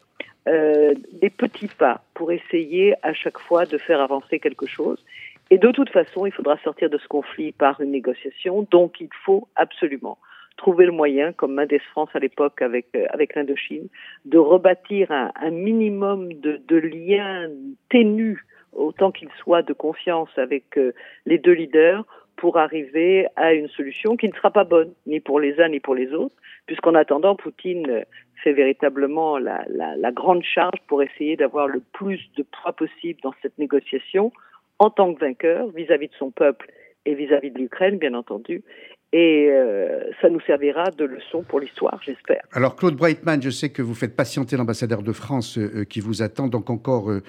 [0.47, 5.03] euh, des petits pas pour essayer à chaque fois de faire avancer quelque chose.
[5.51, 8.67] Et de toute façon, il faudra sortir de ce conflit par une négociation.
[8.69, 10.17] Donc, il faut absolument
[10.57, 13.87] trouver le moyen, comme Mendes France à l'époque avec, euh, avec l'Indochine,
[14.25, 17.49] de rebâtir un, un minimum de, de liens
[17.89, 18.39] ténus,
[18.73, 20.93] autant qu'il soit de confiance avec euh,
[21.25, 25.39] les deux leaders, pour arriver à une solution qui ne sera pas bonne, ni pour
[25.39, 26.35] les uns ni pour les autres,
[26.67, 28.03] puisqu'en attendant, Poutine euh,
[28.43, 33.19] fait véritablement la, la, la grande charge pour essayer d'avoir le plus de poids possible
[33.23, 34.31] dans cette négociation
[34.79, 36.71] en tant que vainqueur vis-à-vis de son peuple
[37.05, 38.63] et vis-à-vis de l'Ukraine, bien entendu.
[39.11, 42.43] Et euh, ça nous servira de leçon pour l'histoire, j'espère.
[42.51, 46.21] Alors, Claude Breitman, je sais que vous faites patienter l'ambassadeur de France euh, qui vous
[46.21, 46.47] attend.
[46.47, 47.21] Donc, encore euh,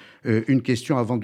[0.46, 1.18] une question avant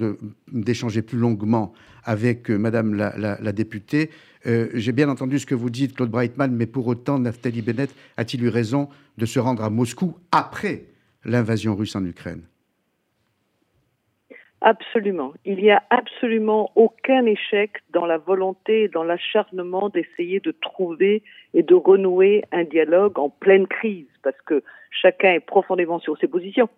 [0.51, 4.09] d'échanger plus longuement avec Madame la, la, la députée.
[4.45, 8.45] J'ai bien entendu ce que vous dites, Claude Breitman, mais pour autant, Naftali Bennett a-t-il
[8.45, 8.87] eu raison
[9.17, 10.85] de se rendre à Moscou après
[11.25, 12.43] l'invasion russe en Ukraine?
[14.61, 15.33] Absolument.
[15.45, 21.21] Il n'y a absolument aucun échec dans la volonté, dans l'acharnement d'essayer de trouver
[21.53, 26.27] et de renouer un dialogue en pleine crise, parce que chacun est profondément sur ses
[26.27, 26.69] positions.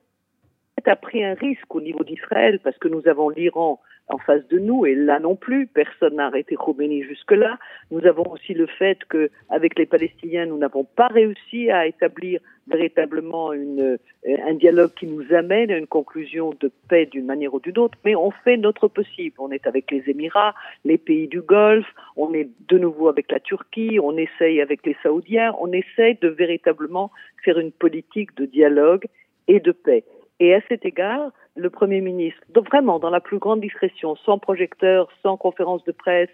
[0.87, 4.57] A pris un risque au niveau d'Israël, parce que nous avons l'Iran en face de
[4.57, 7.59] nous, et là non plus, personne n'a arrêté Khomeini jusque-là.
[7.91, 12.41] Nous avons aussi le fait que, avec les Palestiniens, nous n'avons pas réussi à établir
[12.67, 17.59] véritablement euh, un dialogue qui nous amène à une conclusion de paix d'une manière ou
[17.59, 19.35] d'une autre, mais on fait notre possible.
[19.37, 23.39] On est avec les Émirats, les pays du Golfe, on est de nouveau avec la
[23.39, 27.11] Turquie, on essaye avec les Saoudiens, on essaye de véritablement
[27.43, 29.05] faire une politique de dialogue
[29.47, 30.03] et de paix.
[30.39, 35.10] Et à cet égard, le Premier ministre, vraiment dans la plus grande discrétion, sans projecteur,
[35.21, 36.30] sans conférence de presse,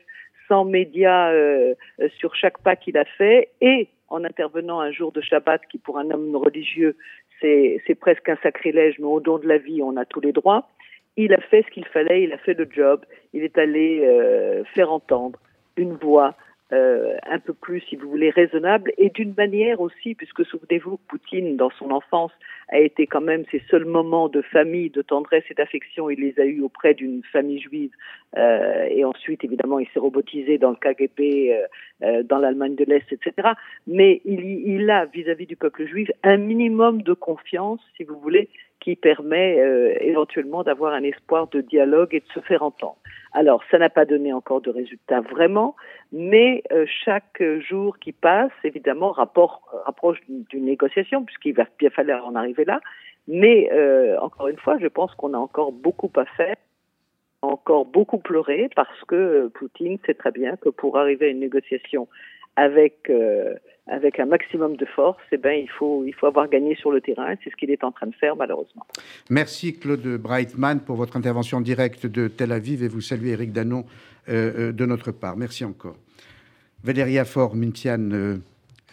[0.48, 5.12] sans médias euh, euh, sur chaque pas qu'il a fait, et en intervenant un jour
[5.12, 6.96] de Shabbat, qui pour un homme religieux,
[7.41, 10.68] c'est presque un sacrilège, mais au don de la vie, on a tous les droits,
[11.18, 14.63] il a fait ce qu'il fallait, il a fait le job, il est allé euh,
[14.74, 15.39] faire entendre
[15.78, 16.36] une voix
[16.73, 21.58] euh, un peu plus, si vous voulez, raisonnable, et d'une manière aussi, puisque souvenez-vous, Poutine,
[21.58, 22.32] dans son enfance,
[22.69, 26.39] a été quand même ses seuls moments de famille, de tendresse et d'affection, il les
[26.39, 27.91] a eus auprès d'une famille juive,
[28.38, 31.67] euh, et ensuite, évidemment, il s'est robotisé dans le KGB, euh,
[32.04, 33.49] euh, dans l'Allemagne de l'Est, etc.
[33.86, 38.19] Mais il, il a, vis-à-vis -vis du peuple juif, un minimum de confiance, si vous
[38.19, 38.49] voulez,
[38.86, 42.98] qui permet euh, éventuellement d'avoir un espoir de dialogue et de se faire entendre.
[43.34, 45.76] Alors, ça n'a pas donné encore de résultats vraiment,
[46.12, 52.36] mais euh, chaque jour qui passe, évidemment, rapproche d'une négociation, puisqu'il va bien falloir en
[52.36, 52.80] arriver là.
[53.28, 56.56] Mais euh, encore une fois, je pense qu'on a encore beaucoup à faire
[57.41, 62.08] encore beaucoup pleuré parce que Poutine sait très bien que pour arriver à une négociation
[62.56, 63.12] avec
[63.88, 67.02] avec un maximum de force, eh ben, il, faut, il faut avoir gagné sur le
[67.02, 67.36] terrain.
[67.43, 68.86] C'est ce qu'il est en train de faire, malheureusement.
[69.30, 73.86] Merci, Claude Breitman, pour votre intervention directe de Tel Aviv et vous saluez Eric Danon
[74.28, 75.38] euh, euh, de notre part.
[75.38, 75.98] Merci encore.
[76.84, 78.38] Valéria Faure-Mintian, euh,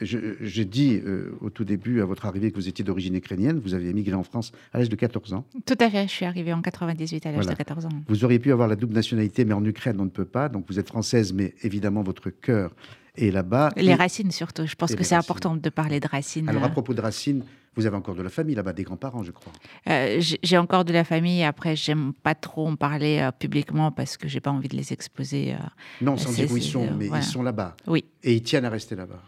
[0.01, 3.61] j'ai dit euh, au tout début, à votre arrivée, que vous étiez d'origine ukrainienne.
[3.63, 5.45] Vous avez émigré en France à l'âge de 14 ans.
[5.67, 6.03] Tout à fait.
[6.05, 7.53] Je suis arrivée en 98 à l'âge voilà.
[7.53, 7.91] de 14 ans.
[8.09, 10.49] Vous auriez pu avoir la double nationalité, mais en Ukraine, on ne peut pas.
[10.49, 12.75] Donc vous êtes française, mais évidemment, votre cœur
[13.17, 13.71] Et là-bas.
[13.77, 14.67] Les racines surtout.
[14.67, 16.49] Je pense que c'est important de parler de racines.
[16.49, 17.45] Alors, à propos de racines,
[17.75, 19.53] vous avez encore de la famille là-bas, des grands-parents, je crois.
[19.89, 21.43] Euh, j'ai encore de la famille.
[21.43, 24.93] Après, j'aime pas trop en parler euh, publiquement parce que j'ai pas envie de les
[24.93, 25.55] exposer.
[25.55, 25.57] Euh,
[26.01, 27.77] non, sans dire où ils sont, mais ils sont là-bas.
[27.87, 28.05] Oui.
[28.23, 29.23] Et ils tiennent à rester là-bas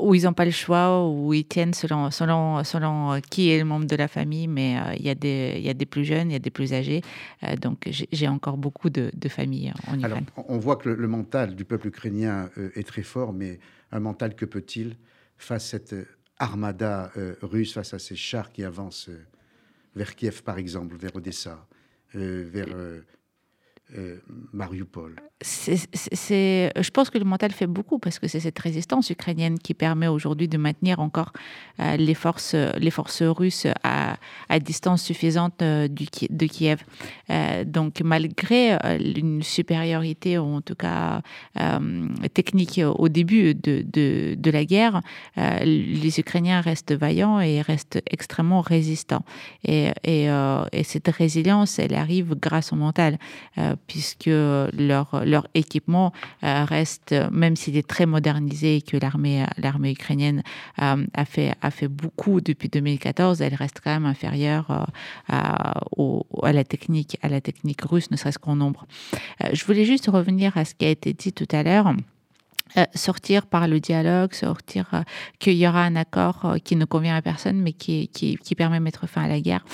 [0.00, 3.58] où ils n'ont pas le choix, où ils tiennent selon, selon, selon euh, qui est
[3.58, 6.04] le membre de la famille, mais euh, il y, a des, y a des plus
[6.04, 7.02] jeunes, il y a des plus âgés.
[7.42, 10.24] Euh, donc j'ai encore beaucoup de, familles en Ukraine.
[10.36, 13.58] Alors, on voit que le, mental du peuple ukrainien est très fort, mais
[13.92, 14.96] un mental que peut-il
[15.36, 15.94] face à cette
[16.38, 19.10] armada russe, face à ces chars qui avancent
[19.94, 21.66] vers Kiev, par exemple, vers Odessa,
[22.14, 22.68] vers
[23.96, 24.18] euh,
[24.52, 25.78] Mariupol c'est,
[26.76, 30.08] Je pense que le mental fait beaucoup parce que c'est cette résistance ukrainienne qui permet
[30.08, 31.32] aujourd'hui de maintenir encore
[31.80, 34.18] euh, les, forces, les forces russes à,
[34.60, 36.84] distance suffisante euh, de Kiev.
[37.64, 38.72] donc malgré
[39.16, 41.22] une supériorité, en tout cas
[42.34, 45.00] technique au début de, la guerre,
[45.36, 49.24] les Ukrainiens restent vaillants et restent extrêmement résistants.
[49.64, 49.92] Et
[50.82, 53.18] cette résilience, elle arrive grâce au mental
[53.86, 56.12] puisque leur, leur équipement
[56.44, 59.46] euh, reste, même s'il est très modernisé et que l'armée,
[59.90, 60.42] ukrainienne
[60.82, 64.84] euh, a, fait, a fait beaucoup depuis 2014, elle reste quand même inférieure euh,
[65.28, 68.86] à, la technique, à la technique russe, ne serait-ce qu'en nombre.
[69.52, 71.92] je voulais juste revenir à ce qui a été dit tout à l'heure.
[72.76, 75.00] Euh, sortir par le dialogue, sortir euh,
[75.38, 78.10] qu'il y aura un accord euh, qui ne convient à personne, mais qui,
[78.56, 79.64] permet de mettre fin à la guerre.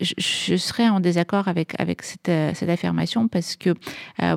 [0.00, 2.28] Je, serais en désaccord avec, cette,
[2.68, 3.74] affirmation parce que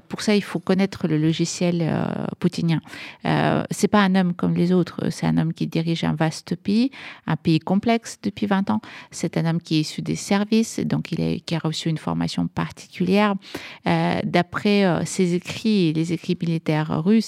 [0.07, 1.83] pour ça, il faut connaître le logiciel
[2.39, 2.79] poutinien.
[3.71, 6.91] c'est pas un homme comme les autres, c'est un homme qui dirige un vaste pays,
[7.27, 8.81] un pays complexe depuis 20 ans.
[9.11, 12.47] C'est un homme qui est issu des services, donc il qui a reçu une formation
[12.47, 13.35] particulière.
[13.85, 17.18] D'après ses écrits, les écrits militaires russes,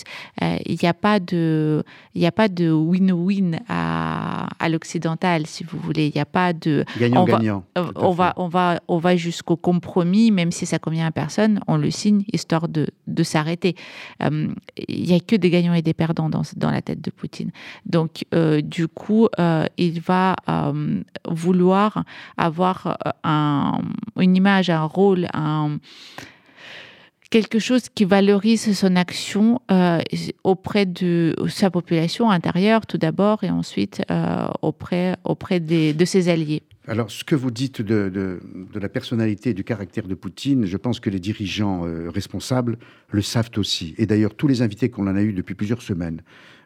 [0.42, 1.84] euh, il n'y a pas de,
[2.20, 6.08] win-win à, à l'occidental, si vous voulez.
[6.08, 7.64] Il n'y a pas de gagnant-gagnant.
[7.76, 11.78] On, va, on va, on va, jusqu'au compromis, même si ça convient à personne, on
[11.78, 13.76] le signe histoire de, de s'arrêter.
[14.24, 14.48] Euh,
[14.88, 17.52] il n'y a que des gagnants et des perdants dans, dans la tête de Poutine.
[17.86, 19.28] Donc, euh, du coup,
[19.78, 20.36] il va
[21.28, 22.04] vouloir
[22.38, 23.80] avoir un,
[24.20, 25.78] une image, un rôle, un
[27.32, 30.00] quelque chose qui valorise son action euh,
[30.44, 36.30] auprès de sa population intérieure tout d'abord et ensuite euh, auprès, auprès des, de ses
[36.30, 36.62] alliés.
[36.88, 40.78] Alors, ce que vous dites de, de, la personnalité et du caractère de Poutine, je
[40.78, 42.78] pense que les dirigeants euh, responsables
[43.12, 43.94] le savent aussi.
[43.98, 46.22] Et d'ailleurs, tous les invités qu'on en a eu depuis plusieurs semaines,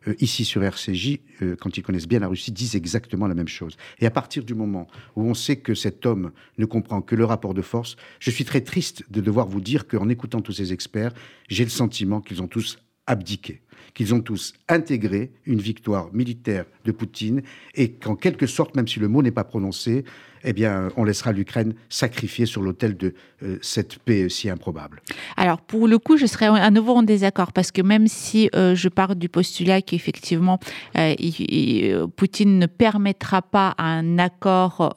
[0.07, 3.47] euh, ici sur RCJ, euh, quand ils connaissent bien la Russie, disent exactement la même
[3.47, 3.77] chose.
[3.99, 7.25] Et à partir du moment où on sait que cet homme ne comprend que le
[7.25, 10.73] rapport de force, je suis très triste de devoir vous dire qu'en écoutant tous ces
[10.73, 11.13] experts,
[11.49, 13.61] j'ai le sentiment qu'ils ont tous abdiqué,
[13.93, 17.43] qu'ils ont tous intégré une victoire militaire de Poutine
[17.75, 20.05] et qu'en quelque sorte, même si le mot n'est pas prononcé,
[20.45, 25.01] eh bien, on laissera l'Ukraine sacrifiée sur l'autel de euh, cette paix si improbable.
[25.37, 28.75] Alors, pour le coup, je serais à nouveau en désaccord parce que même si euh,
[28.75, 30.59] je pars du postulat qu'effectivement,
[30.97, 34.93] euh, Poutine ne permettra pas un accord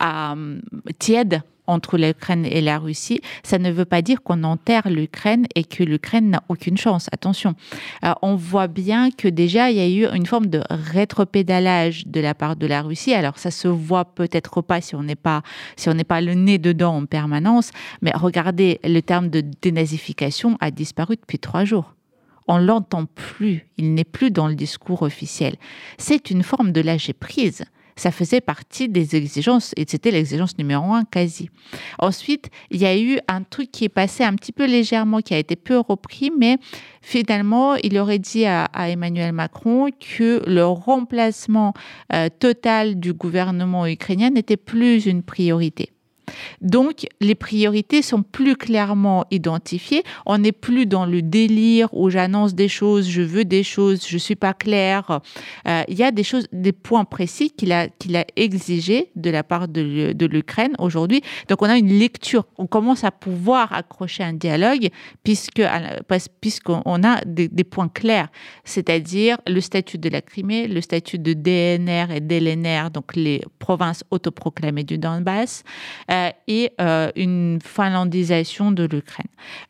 [0.00, 0.34] à,
[0.98, 5.64] tiède entre l'Ukraine et la Russie, ça ne veut pas dire qu'on enterre l'Ukraine et
[5.64, 7.08] que l'Ukraine n'a aucune chance.
[7.12, 7.54] Attention,
[8.04, 12.20] euh, on voit bien que déjà il y a eu une forme de rétropédalage de
[12.20, 13.14] la part de la Russie.
[13.14, 15.42] Alors ça se voit peut-être pas si on n'est pas
[15.76, 17.70] si on n'est pas le nez dedans en permanence,
[18.02, 21.94] mais regardez, le terme de dénazification a disparu depuis trois jours.
[22.48, 25.54] On l'entend plus, il n'est plus dans le discours officiel.
[25.96, 27.64] C'est une forme de lâcher prise
[27.96, 31.50] ça faisait partie des exigences et c'était l'exigence numéro un quasi.
[31.98, 35.34] Ensuite, il y a eu un truc qui est passé un petit peu légèrement, qui
[35.34, 36.58] a été peu repris, mais
[37.00, 41.72] finalement, il aurait dit à, Emmanuel Macron que le remplacement
[42.12, 45.92] euh, total du gouvernement ukrainien n'était plus une priorité.
[46.60, 50.02] Donc, les priorités sont plus clairement identifiées.
[50.26, 54.18] On n'est plus dans le délire où j'annonce des choses, je veux des choses, je
[54.18, 55.20] suis pas clair.
[55.66, 59.30] Euh, il y a des choses, des points précis qu'il a, qu'il a exigé de
[59.30, 61.20] la part de, l'Ukraine aujourd'hui.
[61.48, 62.44] Donc, on a une lecture.
[62.58, 64.88] On commence à pouvoir accrocher un dialogue
[65.24, 65.62] puisque,
[66.40, 68.28] puisqu'on a des, des points clairs,
[68.64, 74.04] c'est-à-dire le statut de la Crimée, le statut de DNR et d'LNR, donc les provinces
[74.10, 75.64] autoproclamées du Donbass.
[76.12, 79.28] Euh, et euh, une finlandisation de l'Ukraine.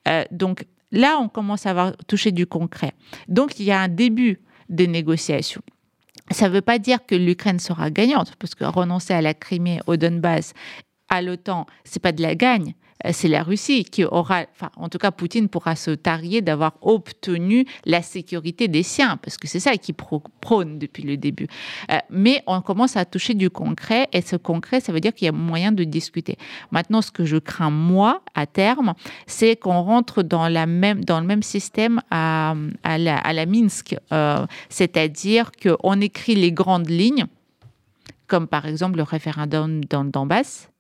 [0.09, 2.93] Euh, donc là, on commence à avoir touché du concret.
[3.29, 5.63] Donc il y a un début des négociations.
[6.31, 9.81] Ça ne veut pas dire que l'Ukraine sera gagnante, parce que renoncer à la Crimée,
[9.87, 10.53] au Donbass,
[11.09, 12.75] à l'OTAN, c'est pas de la gagne.
[13.07, 16.75] Euh, c'est la Russie qui aura, enfin, en tout cas, Poutine pourra se tarier d'avoir
[16.83, 21.47] obtenu la sécurité des siens, parce que c'est ça qui prône depuis le début.
[21.91, 25.27] Euh, mais on commence à toucher du concret, et ce concret, ça veut dire qu'il
[25.27, 26.37] y a moyen de discuter.
[26.71, 28.95] Maintenant, ce que je crains, moi, à terme,
[29.27, 35.53] c'est qu'on rentre dans, le même système à, à, la, à la Minsk, euh, c'est-à-dire
[35.53, 37.27] qu'on écrit les grandes lignes,
[38.27, 40.72] comme par exemple le référendum dans le Donbass,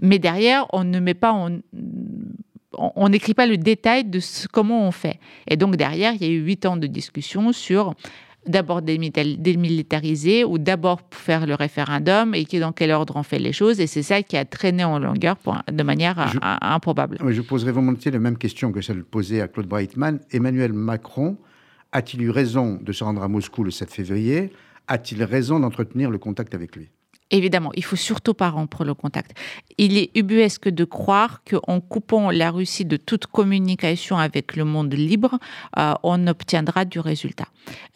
[0.00, 1.32] mais derrière, on ne met pas
[2.78, 5.18] on n'écrit pas le détail de ce, comment on fait.
[5.48, 7.94] Et donc derrière, il y a eu huit ans de discussion sur
[8.46, 13.80] d'abord démilitariser ou d'abord faire le référendum et dans quel ordre on fait les choses.
[13.80, 15.36] Et c'est ça qui a traîné en longueur
[15.70, 17.18] de manière improbable.
[17.28, 20.20] Je poserai volontiers la même question que celle posée à Claude Breitman.
[20.30, 21.36] Emmanuel Macron
[21.92, 24.52] a-t-il eu raison de se rendre à Moscou le 7 février?
[24.86, 26.90] A-t-il raison d'entretenir le contact avec lui?
[27.32, 29.36] Évidemment, il faut surtout pas rompre le contact.
[29.78, 34.94] Il est ubuesque de croire qu'en coupant la Russie de toute communication avec le monde
[34.94, 35.38] libre,
[35.76, 37.46] euh, on obtiendra du résultat.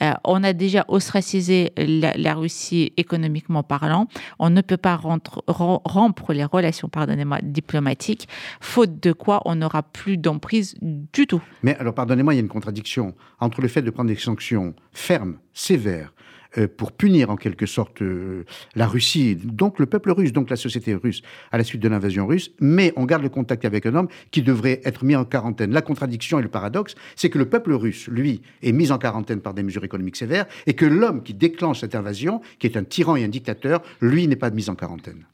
[0.03, 4.09] Euh, on a déjà ostracisé la, Russie économiquement parlant.
[4.41, 8.29] On ne peut pas rompre les relations, pardonnez-moi, diplomatiques,
[8.61, 11.43] faute de quoi on n'aura plus d'emprise du tout.
[11.63, 14.75] Mais alors, pardonnez-moi, il y a une contradiction entre le fait de prendre des sanctions
[14.93, 16.13] fermes, sévères,
[16.77, 18.45] pour punir en quelque sorte euh,
[18.75, 21.23] la Russie, donc le peuple russe, donc la société russe,
[21.53, 24.43] à la suite de l'invasion russe, mais on garde le contact avec un homme qui
[24.43, 25.73] devrait être mis en quarantaine.
[25.73, 29.41] La contradiction et le paradoxe, c'est que le peuple russe, lui, est mis en quarantaine
[29.41, 32.85] par des mesures économiques sévères, et que l'homme qui déclenche cette invasion, qui est un
[32.85, 35.25] tyran et un dictateur, lui n'est pas mis en quarantaine.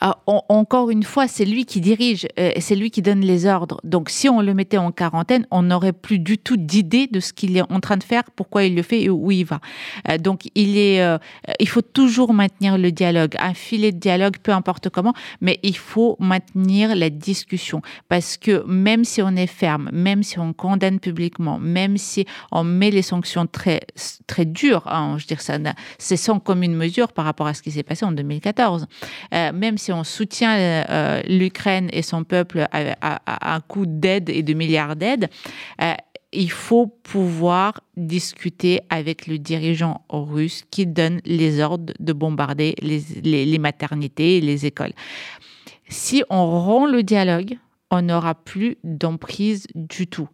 [0.00, 3.80] Ah, encore une fois, c'est lui qui dirige, euh, c'est lui qui donne les ordres.
[3.82, 7.32] Donc, si on le mettait en quarantaine, on n'aurait plus du tout d'idée de ce
[7.32, 9.60] qu'il est en train de faire, pourquoi il le fait et où il va.
[10.08, 11.18] Euh, donc, euh,
[11.60, 15.76] il faut toujours maintenir le dialogue, un filet de dialogue, peu importe comment, mais il
[15.76, 17.82] faut maintenir la discussion.
[18.08, 22.64] Parce que même si on est ferme, même si on condamne publiquement, même si on
[22.64, 23.80] met les sanctions très
[24.26, 25.58] très dures, hein, je dire ça,
[25.98, 28.86] c'est sans commune mesure par rapport à ce qui s'est passé en 2014
[29.58, 34.54] même si on soutient euh, l'Ukraine et son peuple à, un coup d'aide et de
[34.54, 35.28] milliards d'aides,
[35.82, 35.94] euh,
[36.32, 43.58] il faut pouvoir discuter avec le dirigeant russe qui donne les ordres de bombarder les,
[43.58, 44.92] maternités et les écoles.
[45.88, 47.56] Si on rend le dialogue,
[47.90, 50.28] on n'aura plus d'emprise du tout.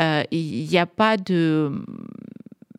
[0.00, 1.72] Euh, il n'y a pas de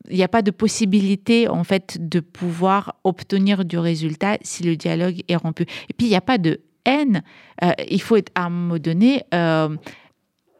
[0.10, 4.76] il n'y a pas de possibilité en fait de pouvoir obtenir du résultat si le
[4.76, 5.64] dialogue est rompu.
[5.64, 7.24] Et puis il n'y a pas de haine.
[7.64, 9.76] Euh, il faut être à un moment donné, euh,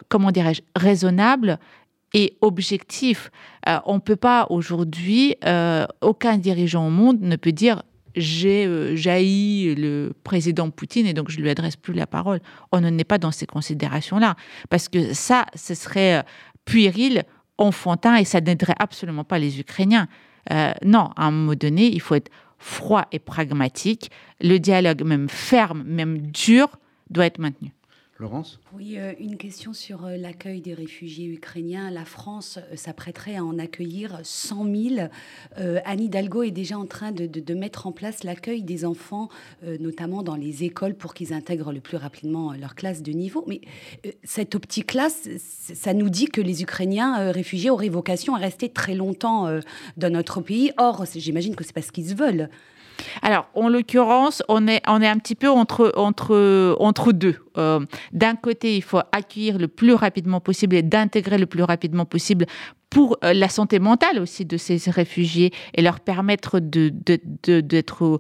[0.08, 1.60] comment dirais-je, raisonnable
[2.14, 3.32] et objectif.
[3.68, 5.36] Euh, on ne peut pas aujourd'hui,
[6.02, 7.84] aucun dirigeant au monde ne peut dire
[8.14, 12.42] j'ai jailli le président Poutine et donc je lui adresse plus la parole.
[12.74, 14.36] On n'en est pas dans ces considérations-là
[14.70, 16.26] parce que ça, ce serait
[16.66, 17.24] puéril
[17.58, 20.08] enfantin et ça n'aiderait absolument pas les Ukrainiens.
[20.52, 24.12] Euh, non, à un moment donné, il faut être froid et pragmatique.
[24.42, 26.68] Le dialogue, même ferme, même dur,
[27.10, 27.74] doit être maintenu.
[28.74, 31.90] Oui, euh, une question sur euh, l'accueil des réfugiés ukrainiens.
[31.90, 35.08] La France euh, s'apprêterait à en accueillir 100 000.
[35.58, 39.30] Anne Hidalgo est déjà en train de, mettre en place l'accueil des enfants,
[39.80, 43.44] notamment dans les écoles, pour qu'ils intègrent le plus rapidement leur classe de niveau.
[43.48, 43.62] Mais
[44.24, 45.10] cette optique-là,
[45.40, 49.48] ça nous dit que les Ukrainiens réfugiés auraient vocation à rester très longtemps
[49.98, 50.72] dans notre pays.
[50.78, 52.50] Or, j'imagine que c'est parce qu'ils veulent.
[53.22, 57.38] Alors, en l'occurrence, on est, on est un petit peu entre, entre, entre deux.
[57.58, 62.06] Euh, d'un côté, il faut accueillir le plus rapidement possible et d'intégrer le plus rapidement
[62.06, 62.46] possible
[62.90, 68.20] pour euh, la santé mentale aussi de ces réfugiés et leur permettre de, d'être,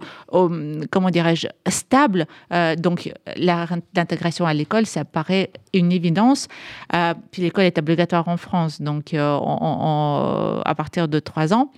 [0.90, 2.26] comment dirais-je, stable.
[2.54, 6.48] Euh, donc, l'intégration à l'école, ça paraît une évidence.
[7.32, 11.72] puis l'école est obligatoire en France, donc à partir de trois ans.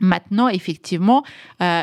[0.00, 1.22] Maintenant, effectivement,
[1.62, 1.82] euh,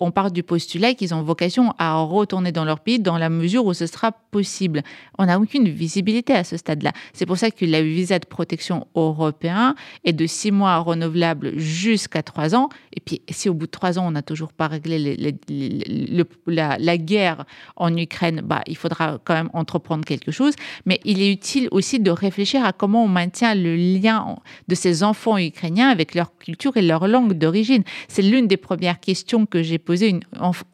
[0.00, 3.66] on part du postulat qu'ils ont vocation à retourner dans leur pays dans la mesure
[3.66, 4.82] où ce sera possible.
[5.18, 6.92] On n'a aucune visibilité à ce stade-là.
[7.12, 12.22] C'est pour ça que le visa de protection européen est de six mois renouvelable jusqu'à
[12.22, 12.70] trois ans.
[12.96, 15.16] Et puis, si au bout de trois ans, on n'a toujours pas réglé
[16.46, 17.44] la, guerre
[17.76, 20.54] en Ukraine, bah, il faudra quand même entreprendre quelque chose.
[20.86, 24.36] Mais il est utile aussi de réfléchir à comment on maintient le lien
[24.68, 27.46] de ces enfants ukrainiens avec leur culture et leur langue de
[28.08, 30.20] c'est l'une des premières questions que j'ai posées une,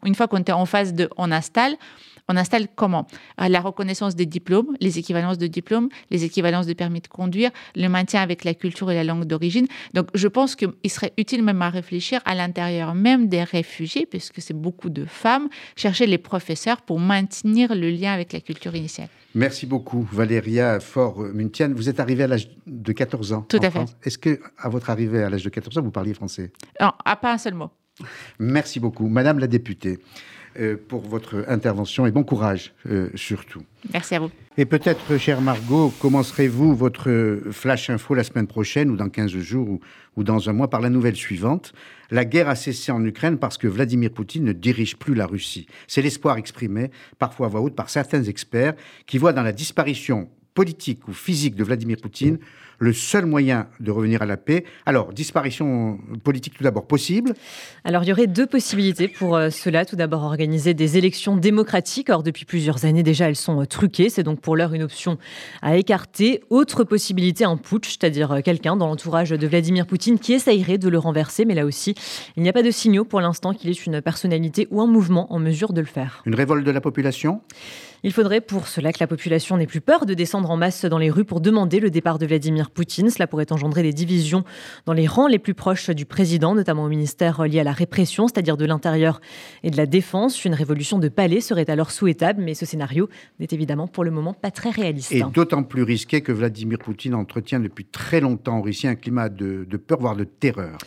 [0.05, 1.75] une fois qu'on était en phase de on installe.
[2.29, 3.07] On installe comment?
[3.39, 7.51] Euh, La reconnaissance des diplômes, les équivalences de diplômes, les équivalences de permis de conduire,
[7.75, 9.65] le maintien avec la culture et la langue d'origine.
[9.93, 14.41] Donc, je pense qu'il serait utile même à réfléchir à l'intérieur même des réfugiés, puisque
[14.41, 15.47] c'est beaucoup de femmes,
[15.77, 19.07] chercher les professeurs pour maintenir le lien avec la culture initiale.
[19.37, 21.69] Merci beaucoup, Valéria Fort-Muntian.
[21.75, 23.41] Vous êtes arrivée à l'âge de 14 ans.
[23.47, 23.85] Tout à fait.
[24.03, 26.51] Est-ce que, à votre arrivée à l'âge de 14 ans, vous parliez français?
[26.81, 27.69] Non, à pas un seul mot.
[28.39, 29.99] Merci beaucoup, Madame la députée.
[30.59, 33.61] Euh, pour votre intervention et bon courage euh, surtout.
[33.93, 34.31] Merci à vous.
[34.57, 39.69] Et peut-être, chère Margot, commencerez-vous votre flash info la semaine prochaine ou dans 15 jours
[39.69, 39.79] ou,
[40.15, 41.73] ou, dans un mois par la nouvelle suivante.
[42.09, 45.67] La guerre a cessé en Ukraine parce que Vladimir Poutine ne dirige plus la Russie.
[45.87, 50.29] C'est l'espoir exprimé, parfois à voix haute, par certains experts qui voient dans la disparition
[50.57, 52.39] politique ou physique de Vladimir Poutine
[52.79, 54.63] le seul moyen de revenir à la paix.
[54.85, 57.33] Alors, disparition politique tout d'abord possible
[57.83, 59.85] Alors, il y aurait deux possibilités pour euh, cela.
[59.85, 62.09] Tout d'abord, organiser des élections démocratiques.
[62.09, 64.09] Or, depuis plusieurs années déjà, elles sont euh, truquées.
[64.09, 65.17] C'est donc pour l'heure une option
[65.61, 66.41] à écarter.
[66.49, 70.89] Autre possibilité, un putsch, c'est-à-dire euh, quelqu'un dans l'entourage de Vladimir Poutine qui essayerait de
[70.89, 71.45] le renverser.
[71.45, 71.95] Mais là aussi,
[72.35, 75.33] il n'y a pas de signaux pour l'instant qu'il est une personnalité ou un mouvement
[75.33, 76.21] en mesure de le faire.
[76.25, 77.41] Une révolte de la population?
[78.07, 80.97] Il faudrait pour cela que la population n'ait plus peur de descendre en masse dans
[80.97, 83.09] les rues pour demander le départ de Vladimir Poutine.
[83.09, 84.45] Cela pourrait engendrer des divisions
[84.85, 88.29] dans les rangs les plus proches du président, notamment au ministère lié à la répression,
[88.29, 89.19] c'est-à-dire de l'intérieur
[89.61, 90.45] et de la défense.
[90.45, 93.09] Une révolution de palais serait alors souhaitable, mais ce scénario
[93.41, 95.11] n'est évidemment pour le moment pas très réaliste.
[95.11, 99.27] Et d'autant plus risqué que Vladimir Poutine entretient depuis très longtemps en Russie un climat
[99.27, 100.77] de, de peur, voire de terreur.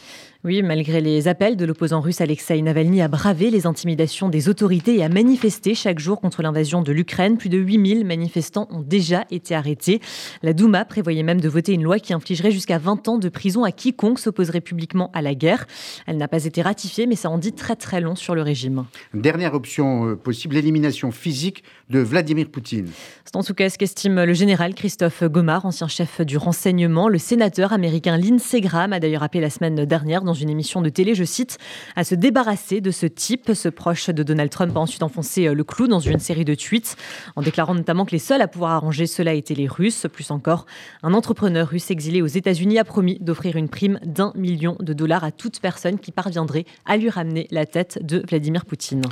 [0.43, 4.97] Oui, malgré les appels de l'opposant russe Alexei Navalny à braver les intimidations des autorités
[4.97, 9.27] et à manifester chaque jour contre l'invasion de l'Ukraine, plus de 8000 manifestants ont déjà
[9.31, 10.01] été arrêtés.
[10.43, 13.65] La Douma prévoyait même de voter une loi qui infligerait jusqu'à 20 ans de prison
[13.65, 15.67] à quiconque s'opposerait publiquement à la guerre.
[16.07, 18.87] Elle n'a pas été ratifiée, mais ça en dit très très long sur le régime.
[19.13, 22.89] Dernière option euh, possible, l'élimination physique de Vladimir Poutine.
[23.27, 27.11] C'est en tout cas ce qu'estime le général Christophe Gomard, ancien chef du renseignement.
[27.11, 30.89] Le sénateur américain Lindsey Graham a d'ailleurs appelé la semaine dernière dans une émission de
[30.89, 31.59] télé, je cite,
[31.97, 33.53] à se débarrasser de ce type.
[33.55, 36.55] Ce proche de Donald Trump a ensuite enfoncé euh, le clou dans une série de
[36.55, 36.97] tweets,
[37.37, 40.07] en déclarant notamment que les seuls à pouvoir arranger cela étaient les Russes.
[40.13, 40.67] Plus encore,
[41.03, 45.25] un entrepreneur russe exilé aux États-Unis a promis d'offrir une prime d'un million de dollars
[45.25, 49.03] à toute personne qui parviendrait à lui ramener la tête de Vladimir Poutine.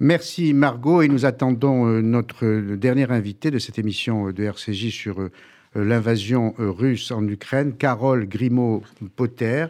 [0.00, 5.20] Merci Margot et nous attendons euh, notre dernier invité de cette émission de RCJ sur
[5.20, 5.30] euh,
[5.74, 9.66] l'invasion russe en Ukraine, Carole Grimaud-Potter.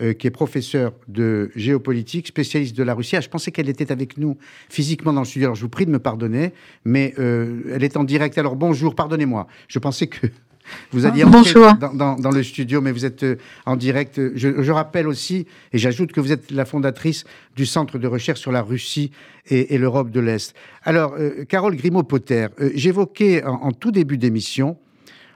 [0.00, 3.14] Euh, qui est professeur de géopolitique, spécialiste de la Russie.
[3.14, 4.36] Ah, je pensais qu'elle était avec nous
[4.68, 5.46] physiquement dans le studio.
[5.46, 6.52] Alors je vous prie de me pardonner,
[6.84, 8.36] mais euh, elle est en direct.
[8.36, 9.46] Alors bonjour, pardonnez-moi.
[9.68, 10.26] Je pensais que
[10.90, 11.60] vous alliez entrer
[11.94, 13.36] dans, dans, le studio, mais vous êtes euh,
[13.66, 14.20] en direct.
[14.34, 17.22] Je, je rappelle aussi, et j'ajoute que vous êtes la fondatrice
[17.54, 19.12] du Centre de recherche sur la Russie
[19.46, 20.56] et, et l'Europe de l'Est.
[20.82, 21.14] Alors,
[21.48, 24.76] Carole Grimaud-Potter, j'évoquais en, en, tout début d'émission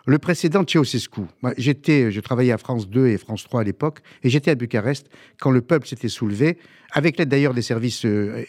[0.09, 1.21] le précédent Ceausescu,
[1.59, 5.07] j'étais, je travaillais à France 2 et France 3 à l'époque, et j'étais à Bucarest
[5.39, 6.57] quand le peuple s'était soulevé,
[6.93, 8.43] avec l'aide d'ailleurs des services euh,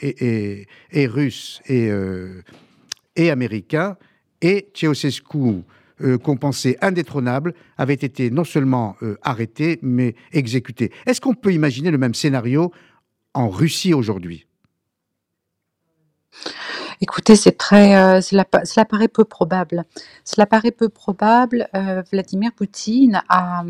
[0.93, 2.41] russes et, euh,
[3.17, 3.97] et américains,
[4.41, 5.65] et Ceausescu,
[5.99, 10.93] euh, qu'on pensait indétrônable, avait été non seulement arrêté, mais exécuté.
[11.05, 12.71] Est-ce qu'on peut imaginer le même scénario
[13.33, 14.47] en Russie aujourd'hui?
[17.01, 19.85] Écoutez, c'est très, euh, cela, cela, paraît peu probable.
[20.25, 21.69] Cela paraît peu probable.
[21.73, 23.63] Euh, Vladimir Poutine a,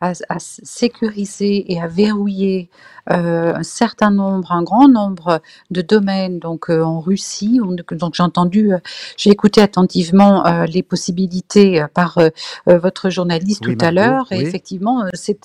[0.00, 2.68] a, a, sécurisé et a verrouillé
[3.12, 5.40] euh, un certain nombre, un grand nombre
[5.70, 7.60] de domaines donc en Russie.
[7.62, 8.72] Donc j'ai entendu,
[9.16, 12.18] j'ai écouté attentivement les possibilités par
[12.66, 14.26] votre journaliste tout à l'heure.
[14.32, 15.38] Et effectivement, c'est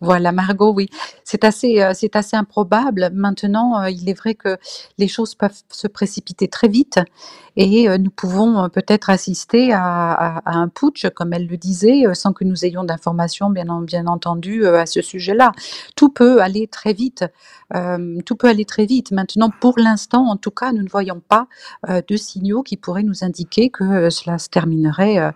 [0.00, 0.88] voilà, Margot, oui.
[1.24, 3.10] C'est assez, euh, c'est assez improbable.
[3.14, 4.58] Maintenant, euh, il est vrai que
[4.98, 7.00] les choses peuvent se précipiter très vite
[7.56, 12.44] et euh, nous pouvons peut-être assister à, un putsch, comme elle le disait, sans que
[12.44, 15.52] nous ayons d'informations, bien, bien entendu, à ce sujet-là.
[15.96, 17.24] Tout peut aller très vite.
[18.26, 19.10] tout peut aller très vite.
[19.10, 21.48] Maintenant, pour l'instant, en tout cas, nous ne voyons pas
[21.88, 25.32] de signaux qui pourraient nous indiquer que cela se terminerait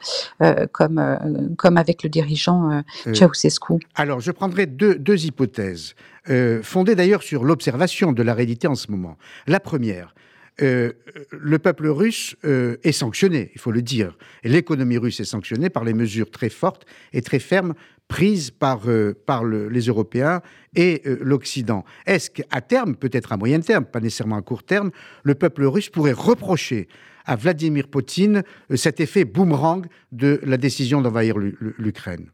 [0.72, 2.82] comme, comme avec le dirigeant
[3.14, 3.78] Ceausescu.
[3.94, 5.94] Alors, je prendrai deux, deux hypothèses,
[6.28, 9.16] euh, fondées d'ailleurs sur l'observation de la réalité en ce moment.
[9.46, 10.14] La première,
[10.62, 10.92] euh,
[11.30, 14.16] le peuple russe euh, est sanctionné, il faut le dire.
[14.44, 17.74] L'économie russe est sanctionnée par les mesures très fortes et très fermes
[18.08, 18.88] prises par,
[19.24, 20.40] par les Européens
[20.74, 21.84] et l'Occident.
[22.06, 24.90] Est-ce qu'à terme, peut-être à moyen terme, pas nécessairement à court terme,
[25.22, 26.88] le peuple russe pourrait reprocher
[27.24, 28.42] à Vladimir Poutine
[28.74, 32.32] cet effet boomerang de la décision d'envahir l'Ukraine?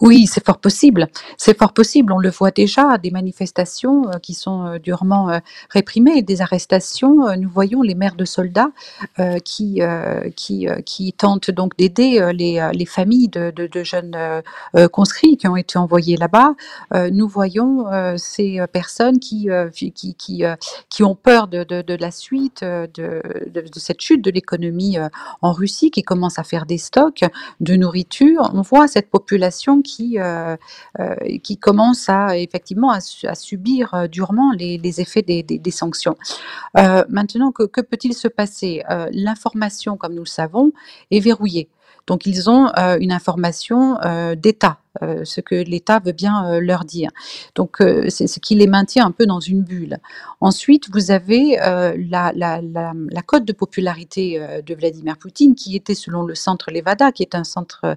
[0.00, 1.08] Oui, c'est fort possible.
[1.36, 2.12] C'est fort possible.
[2.12, 5.38] On le voit déjà, des manifestations euh, qui sont euh, durement euh,
[5.70, 7.36] réprimées, des arrestations.
[7.36, 8.70] nous voyons les mères de soldats
[9.44, 9.80] qui,
[11.16, 14.16] tentent donc d'aider les, les familles de, jeunes
[14.92, 16.54] conscrits qui ont été envoyés là-bas.
[17.12, 19.48] nous voyons ces personnes qui,
[21.00, 24.96] ont peur de, de la suite de, de, cette chute de l'économie
[25.42, 27.24] en Russie, qui commence à faire des stocks
[27.60, 28.50] de nourriture.
[28.54, 30.56] On voit cette population qui, euh,
[31.00, 33.00] euh, qui commence à effectivement à,
[33.34, 36.16] subir euh, durement les, effets des, sanctions.
[36.74, 38.82] maintenant, que, que peut-il se passer?
[39.10, 40.72] L'information, comme nous le savons,
[41.10, 41.68] est verrouillée.
[42.06, 42.68] Donc ils ont
[43.00, 43.98] une information
[44.36, 44.78] d'État.
[45.02, 47.10] Euh, ce que l'État veut bien euh, leur dire.
[47.56, 49.98] Donc euh, c'est ce qui les maintient un peu dans une bulle.
[50.40, 52.32] Ensuite, vous avez la,
[53.26, 57.44] cote de popularité de Vladimir Poutine qui était selon le centre Levada, qui est un
[57.44, 57.96] centre,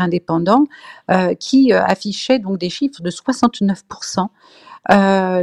[0.00, 0.64] indépendant,
[1.38, 4.26] qui affichait donc des chiffres de 69%.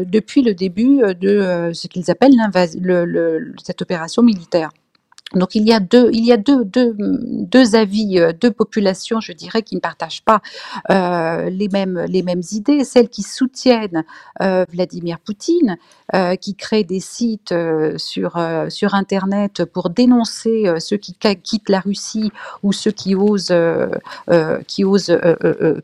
[0.05, 2.35] depuis le début de ce qu'ils appellent
[2.81, 4.69] le, cette opération militaire.
[5.35, 6.09] Donc il y a deux,
[7.75, 10.41] avis, euh, deux populations, je dirais, qui ne partagent pas
[10.91, 12.83] euh, les mêmes idées.
[12.83, 14.03] Celles qui soutiennent
[14.41, 15.77] euh, Vladimir Poutine,
[16.39, 17.53] qui créent des sites
[17.97, 18.37] sur
[18.93, 22.31] internet pour dénoncer ceux qui quittent la Russie
[22.61, 23.55] ou ceux qui osent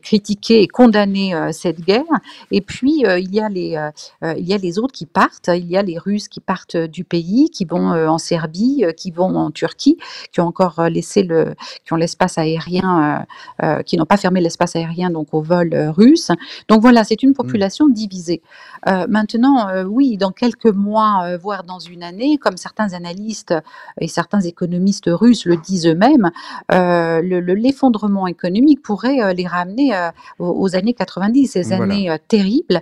[0.02, 2.04] critiquer et condamner cette guerre.
[2.52, 5.50] Et puis il y a les autres qui partent.
[5.52, 9.39] Il y a les Russes qui partent du pays, qui vont en Serbie, qui vont
[9.40, 9.98] en Turquie,
[10.32, 13.26] qui ont encore euh, laissé le, qui ont l'espace aérien,
[13.62, 16.30] euh, euh, qui n'ont pas fermé l'espace aérien donc au vol russe.
[16.68, 17.34] Donc voilà, c'est une mmh.
[17.34, 18.42] population divisée.
[18.86, 23.54] maintenant, oui, dans quelques mois, voire dans une année, comme certains analystes
[24.00, 26.30] et certains économistes russes le disent eux-mêmes,
[26.70, 29.92] l'effondrement économique pourrait les ramener
[30.38, 32.80] aux, années 90, ces années terribles,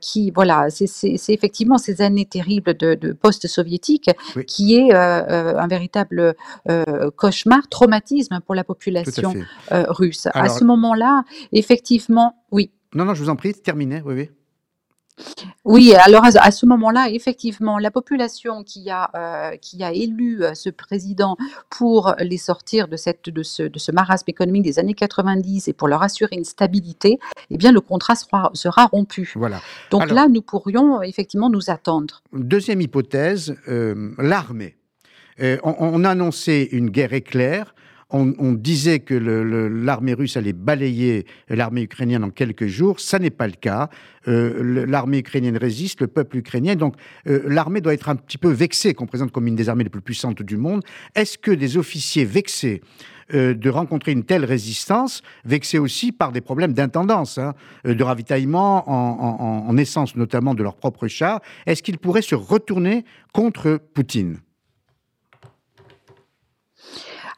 [0.00, 4.10] qui, voilà, c'est effectivement ces années terribles de, post-soviétique
[4.46, 6.34] qui est un véritable
[6.68, 9.34] euh, cauchemar, traumatisme pour la population
[9.72, 10.28] euh, russe.
[10.32, 12.70] à ce moment-là, effectivement, oui.
[12.94, 14.30] Non, non, je vous en prie, terminez, oui, oui.
[15.64, 20.70] Oui, alors à, ce moment-là, effectivement, la population qui a, euh, qui a élu ce
[20.70, 21.36] président
[21.70, 25.72] pour les sortir de, cette, de, ce, de ce marasme économique des années 90 et
[25.72, 27.20] pour leur assurer une stabilité,
[27.50, 29.32] eh bien, le contrat sera, sera rompu.
[29.36, 29.60] Voilà.
[29.92, 32.22] Donc là, nous pourrions effectivement nous attendre.
[32.32, 33.54] Deuxième hypothèse,
[34.18, 34.76] l'armée.
[35.40, 37.74] Euh, on, a annoncé une guerre éclair.
[38.10, 43.00] On, disait que l'armée russe allait balayer l'armée ukrainienne en quelques jours.
[43.00, 43.88] Ça n'est pas le cas.
[44.28, 46.76] Euh, l'armée ukrainienne résiste, le peuple ukrainien.
[46.76, 46.94] Donc
[47.26, 49.90] euh, l'armée doit être un petit peu vexée, qu'on présente comme une des armées les
[49.90, 50.84] plus puissantes du monde.
[51.16, 52.82] Est-ce que des officiers vexés
[53.32, 57.54] de rencontrer une telle résistance, vexés aussi par des problèmes d'intendance, hein,
[57.84, 63.06] de ravitaillement en, en essence notamment de leurs propres chars, est-ce qu'ils pourraient se retourner
[63.32, 64.40] contre Poutine?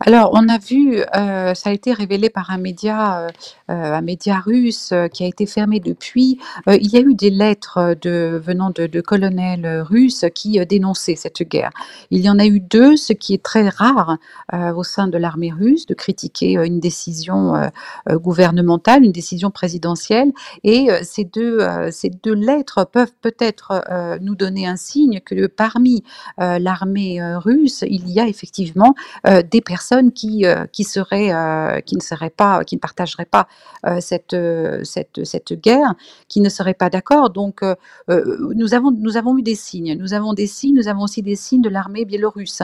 [0.01, 3.29] Alors, on a vu, euh, ça a été révélé par un média, euh,
[3.71, 6.39] euh, un média russe qui a été fermé depuis.
[6.67, 11.71] il y a eu des lettres venant de, de colonels russes qui dénonçaient cette guerre.
[12.11, 14.19] Il y en a eu deux, ce qui est très rare
[14.53, 17.71] au sein de l'armée russe, de critiquer une décision
[18.09, 20.33] gouvernementale, une décision présidentielle.
[20.63, 21.59] Et ces deux,
[21.91, 23.83] ces deux lettres peuvent peut-être
[24.21, 26.05] nous donner un signe que parmi
[26.39, 28.95] l'armée russe, il y a effectivement
[29.25, 33.47] des personnes qui, euh, euh, qui ne seraient pas, qui ne partageraient pas
[33.87, 34.37] euh, cette,
[34.85, 35.95] cette, cette guerre,
[36.29, 37.31] qui ne seraient pas d'accord.
[37.31, 37.63] Donc,
[38.09, 39.97] nous, avons, nous avons eu des signes.
[39.99, 42.63] Nous avons des signes, nous avons aussi des signes de l'armée biélorusse,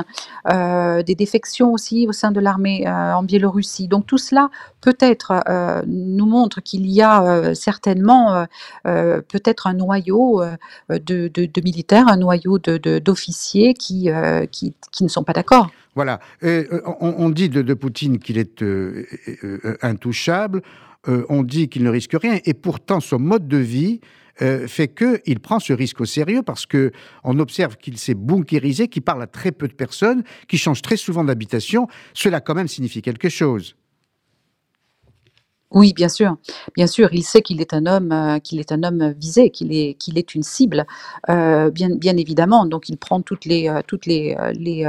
[0.49, 3.89] des défections aussi au sein de l'armée en Biélorussie.
[3.89, 4.51] Donc, tout cela
[4.81, 5.33] peut-être
[5.87, 8.47] nous montre qu'il y a certainement
[8.85, 10.43] peut-être un noyau
[10.89, 14.09] de, de, militaires, un noyau d'officiers qui,
[14.51, 15.69] qui, qui ne sont pas d'accord.
[15.95, 16.21] Voilà.
[16.43, 19.05] Euh, on, dit de, Poutine qu'il est euh,
[19.45, 20.63] euh, intouchable.
[21.07, 22.39] on dit qu'il ne risque rien.
[22.45, 24.01] Et pourtant, son mode de vie
[24.39, 26.91] fait qu'il prend ce risque au sérieux parce que
[27.23, 30.97] on observe qu'il s'est bunkérisé, qu'il parle à très peu de personnes, qu'il change très
[30.97, 31.87] souvent d'habitation.
[32.15, 33.77] Cela quand même signifie quelque chose.
[35.75, 36.37] Oui, bien sûr,
[36.77, 39.73] bien sûr, il sait qu'il est un homme, euh, qu'il est un homme visé, qu'il
[39.75, 40.87] est qu'il est une cible,
[41.31, 42.67] euh, bien bien évidemment.
[42.67, 44.87] Donc il prend toutes les, euh, toutes les, les,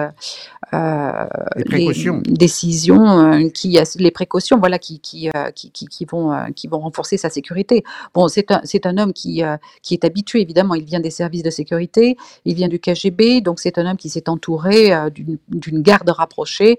[2.25, 7.83] décisions, qui les précautions, voilà, qui qui, qui qui vont, qui vont renforcer sa sécurité.
[8.13, 9.41] Bon, c'est un c'est un homme qui,
[9.81, 13.59] qui est habitué évidemment, il vient des services de sécurité, il vient du KGB, donc
[13.61, 16.77] c'est un homme qui s'est entouré, d'une d'une garde rapprochée,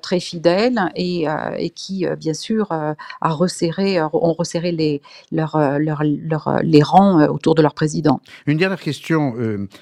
[0.00, 1.26] très fidèle et
[1.58, 8.20] et qui, bien sûr, a resserré, ont resserré les, les rangs autour de leur président.
[8.46, 9.34] Une dernière question,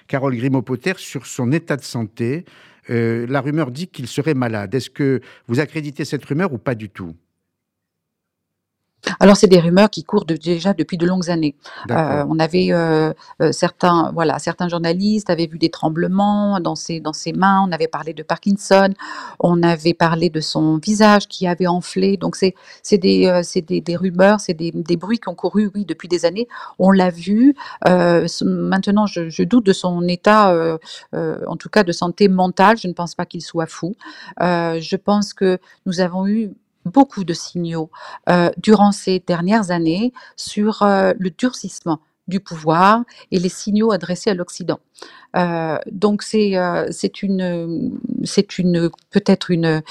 [0.09, 2.45] Carole Grimaud-Potter, sur son état de santé.
[2.89, 4.75] la rumeur dit qu'il serait malade.
[4.75, 7.15] Est-ce que vous accréditez cette rumeur ou pas du tout?
[9.23, 11.55] Alors, c'est des rumeurs qui courent déjà depuis de longues années.
[11.93, 16.99] Euh, on avait euh, euh, certains, voilà, certains journalistes avaient vu des tremblements dans ses,
[16.99, 17.65] dans ses mains.
[17.65, 18.89] On avait parlé de Parkinson.
[19.39, 22.17] On avait parlé de son visage qui avait enflé.
[22.17, 22.55] Donc, c'est
[22.99, 26.49] des, des, des, rumeurs, c'est des, des, bruits qui ont couru, oui, depuis des années.
[26.81, 27.55] On l'a vu.
[27.85, 30.53] maintenant, je, je, doute de son état,
[31.13, 32.77] en tout cas de santé mentale.
[32.77, 33.95] Je ne pense pas qu'il soit fou.
[34.41, 36.51] je pense que nous avons eu
[36.85, 37.91] beaucoup de signaux
[38.29, 44.31] euh, durant ces dernières années sur euh, le durcissement du pouvoir et les signaux adressés
[44.31, 44.81] à l'Occident.
[45.35, 49.83] Euh, donc c'est euh, c'est une c'est une peut-être une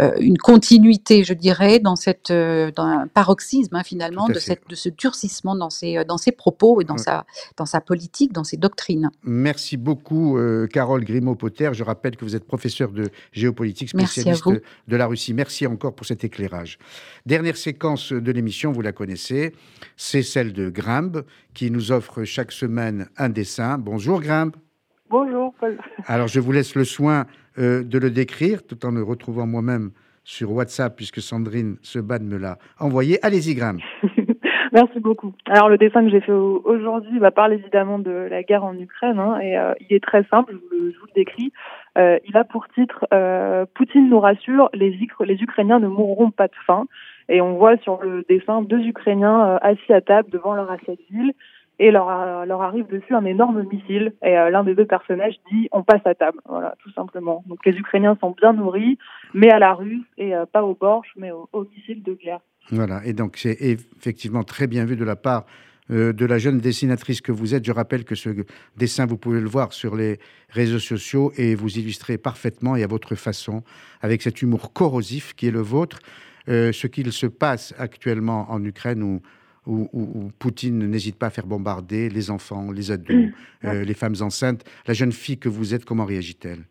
[0.00, 4.74] euh, une continuité, je dirais, dans cette dans un paroxysme hein, finalement de cette de
[4.74, 7.24] ce durcissement dans ses dans ses propos et dans sa
[7.56, 9.10] dans sa politique, dans ses doctrines.
[9.22, 10.38] Merci beaucoup,
[10.72, 11.70] Carole Grimaud-Potter.
[11.72, 14.44] Je rappelle que vous êtes professeur de géopolitique spécialiste
[14.88, 15.32] de la Russie.
[15.32, 16.78] Merci encore pour cet éclairage.
[17.24, 19.54] Dernière séquence de l'émission, vous la connaissez,
[19.96, 21.24] c'est celle de Grimbe
[21.54, 23.78] qui nous offre chaque semaine un dessin.
[23.78, 24.56] Bonjour Grimbe.
[25.12, 25.76] Bonjour, Paul.
[26.06, 27.26] Alors, je vous laisse le soin
[27.58, 29.90] euh, de le décrire, tout en le retrouvant moi-même
[30.24, 33.18] sur WhatsApp, puisque Sandrine Seban me l'a envoyé.
[33.22, 33.78] Allez-y, Graham.
[34.72, 35.34] Merci beaucoup.
[35.50, 39.18] Alors, le dessin que j'ai fait aujourd'hui va parler évidemment de la guerre en Ukraine,
[39.18, 41.52] hein, et euh, il est très simple, je vous, le décris.
[41.98, 43.06] Euh, il a pour titre
[43.74, 46.86] Poutine nous rassure, les, les Ukrainiens ne mourront pas de faim.
[47.32, 51.32] Et on voit sur le dessin deux Ukrainiens assis à table devant leur assiette-ville
[51.78, 54.12] et leur, leur arrive dessus un énorme missile.
[54.22, 57.42] Et euh, l'un des deux personnages dit on passe à table, voilà, tout simplement.
[57.46, 58.98] Donc les Ukrainiens sont bien nourris,
[59.34, 62.40] mais à la russe et euh, pas aux borches, mais aux, missiles de guerre.
[62.70, 65.44] Voilà, et donc c'est effectivement très bien vu de la part
[65.90, 67.64] euh, de la jeune dessinatrice que vous êtes.
[67.64, 68.28] Je rappelle que ce
[68.76, 70.18] dessin, vous pouvez le voir sur les
[70.50, 73.64] réseaux sociaux et vous illustrez parfaitement et à votre façon,
[74.02, 75.98] avec cet humour corrosif qui est le vôtre,
[76.46, 79.20] ce qu'il se passe actuellement en Ukraine où
[79.66, 83.30] où, Poutine n'hésite pas à faire bombarder les enfants, les ados,
[83.64, 84.64] euh, les femmes enceintes.
[84.86, 86.64] La jeune fille que vous êtes, comment réagit-elle?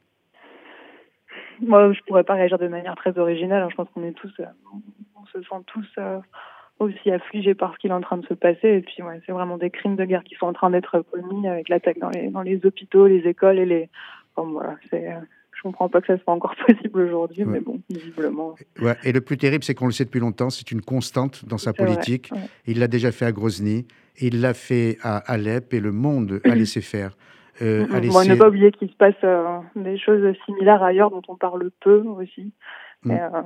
[1.61, 3.63] Moi, je pourrais pas réagir de manière très originale.
[3.63, 3.67] Hein.
[3.69, 4.45] Je pense qu'on est tous, euh,
[5.15, 6.19] on se sent tous euh,
[6.79, 8.67] aussi affligés par ce qui est en train de se passer.
[8.67, 11.47] Et puis, ouais, c'est vraiment des crimes de guerre qui sont en train d'être commis
[11.47, 13.89] avec l'attaque dans les, dans les hôpitaux, les écoles et les.
[14.35, 15.07] voilà, c'est
[15.61, 18.55] je comprends pas que ça soit encore possible aujourd'hui, mais bon, visiblement.
[18.81, 18.95] Ouais.
[19.03, 21.71] Et le plus terrible, c'est qu'on le sait depuis longtemps, c'est une constante dans sa
[21.71, 22.31] politique.
[22.65, 23.85] Il l'a déjà fait à Grozny,
[24.19, 27.15] il l'a fait à Alep, et le monde a laissé faire.
[27.61, 28.29] Euh, a laissé...
[28.29, 31.99] ne pas oublier qu'il se passe euh, des choses similaires ailleurs dont on parle peu
[31.99, 32.51] aussi.
[33.03, 33.11] Mm.
[33.11, 33.41] Euh,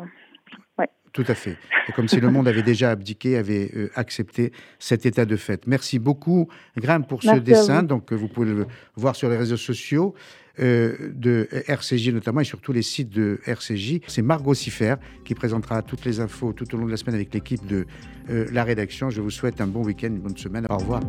[1.12, 1.58] tout à fait.
[1.88, 5.66] Et comme si le monde avait déjà abdiqué, avait euh, accepté cet état de fait.
[5.66, 7.84] Merci beaucoup, Graham, pour ce dessin.
[7.84, 10.14] Donc, vous pouvez le voir sur les réseaux sociaux.
[10.60, 14.00] Euh, de RCJ notamment et sur tous les sites de RCJ.
[14.08, 14.96] C'est Margot Siffer
[15.26, 17.86] qui présentera toutes les infos tout au long de la semaine avec l'équipe de
[18.30, 19.10] euh, la rédaction.
[19.10, 20.66] Je vous souhaite un bon week-end, une bonne semaine.
[20.70, 21.02] Au revoir.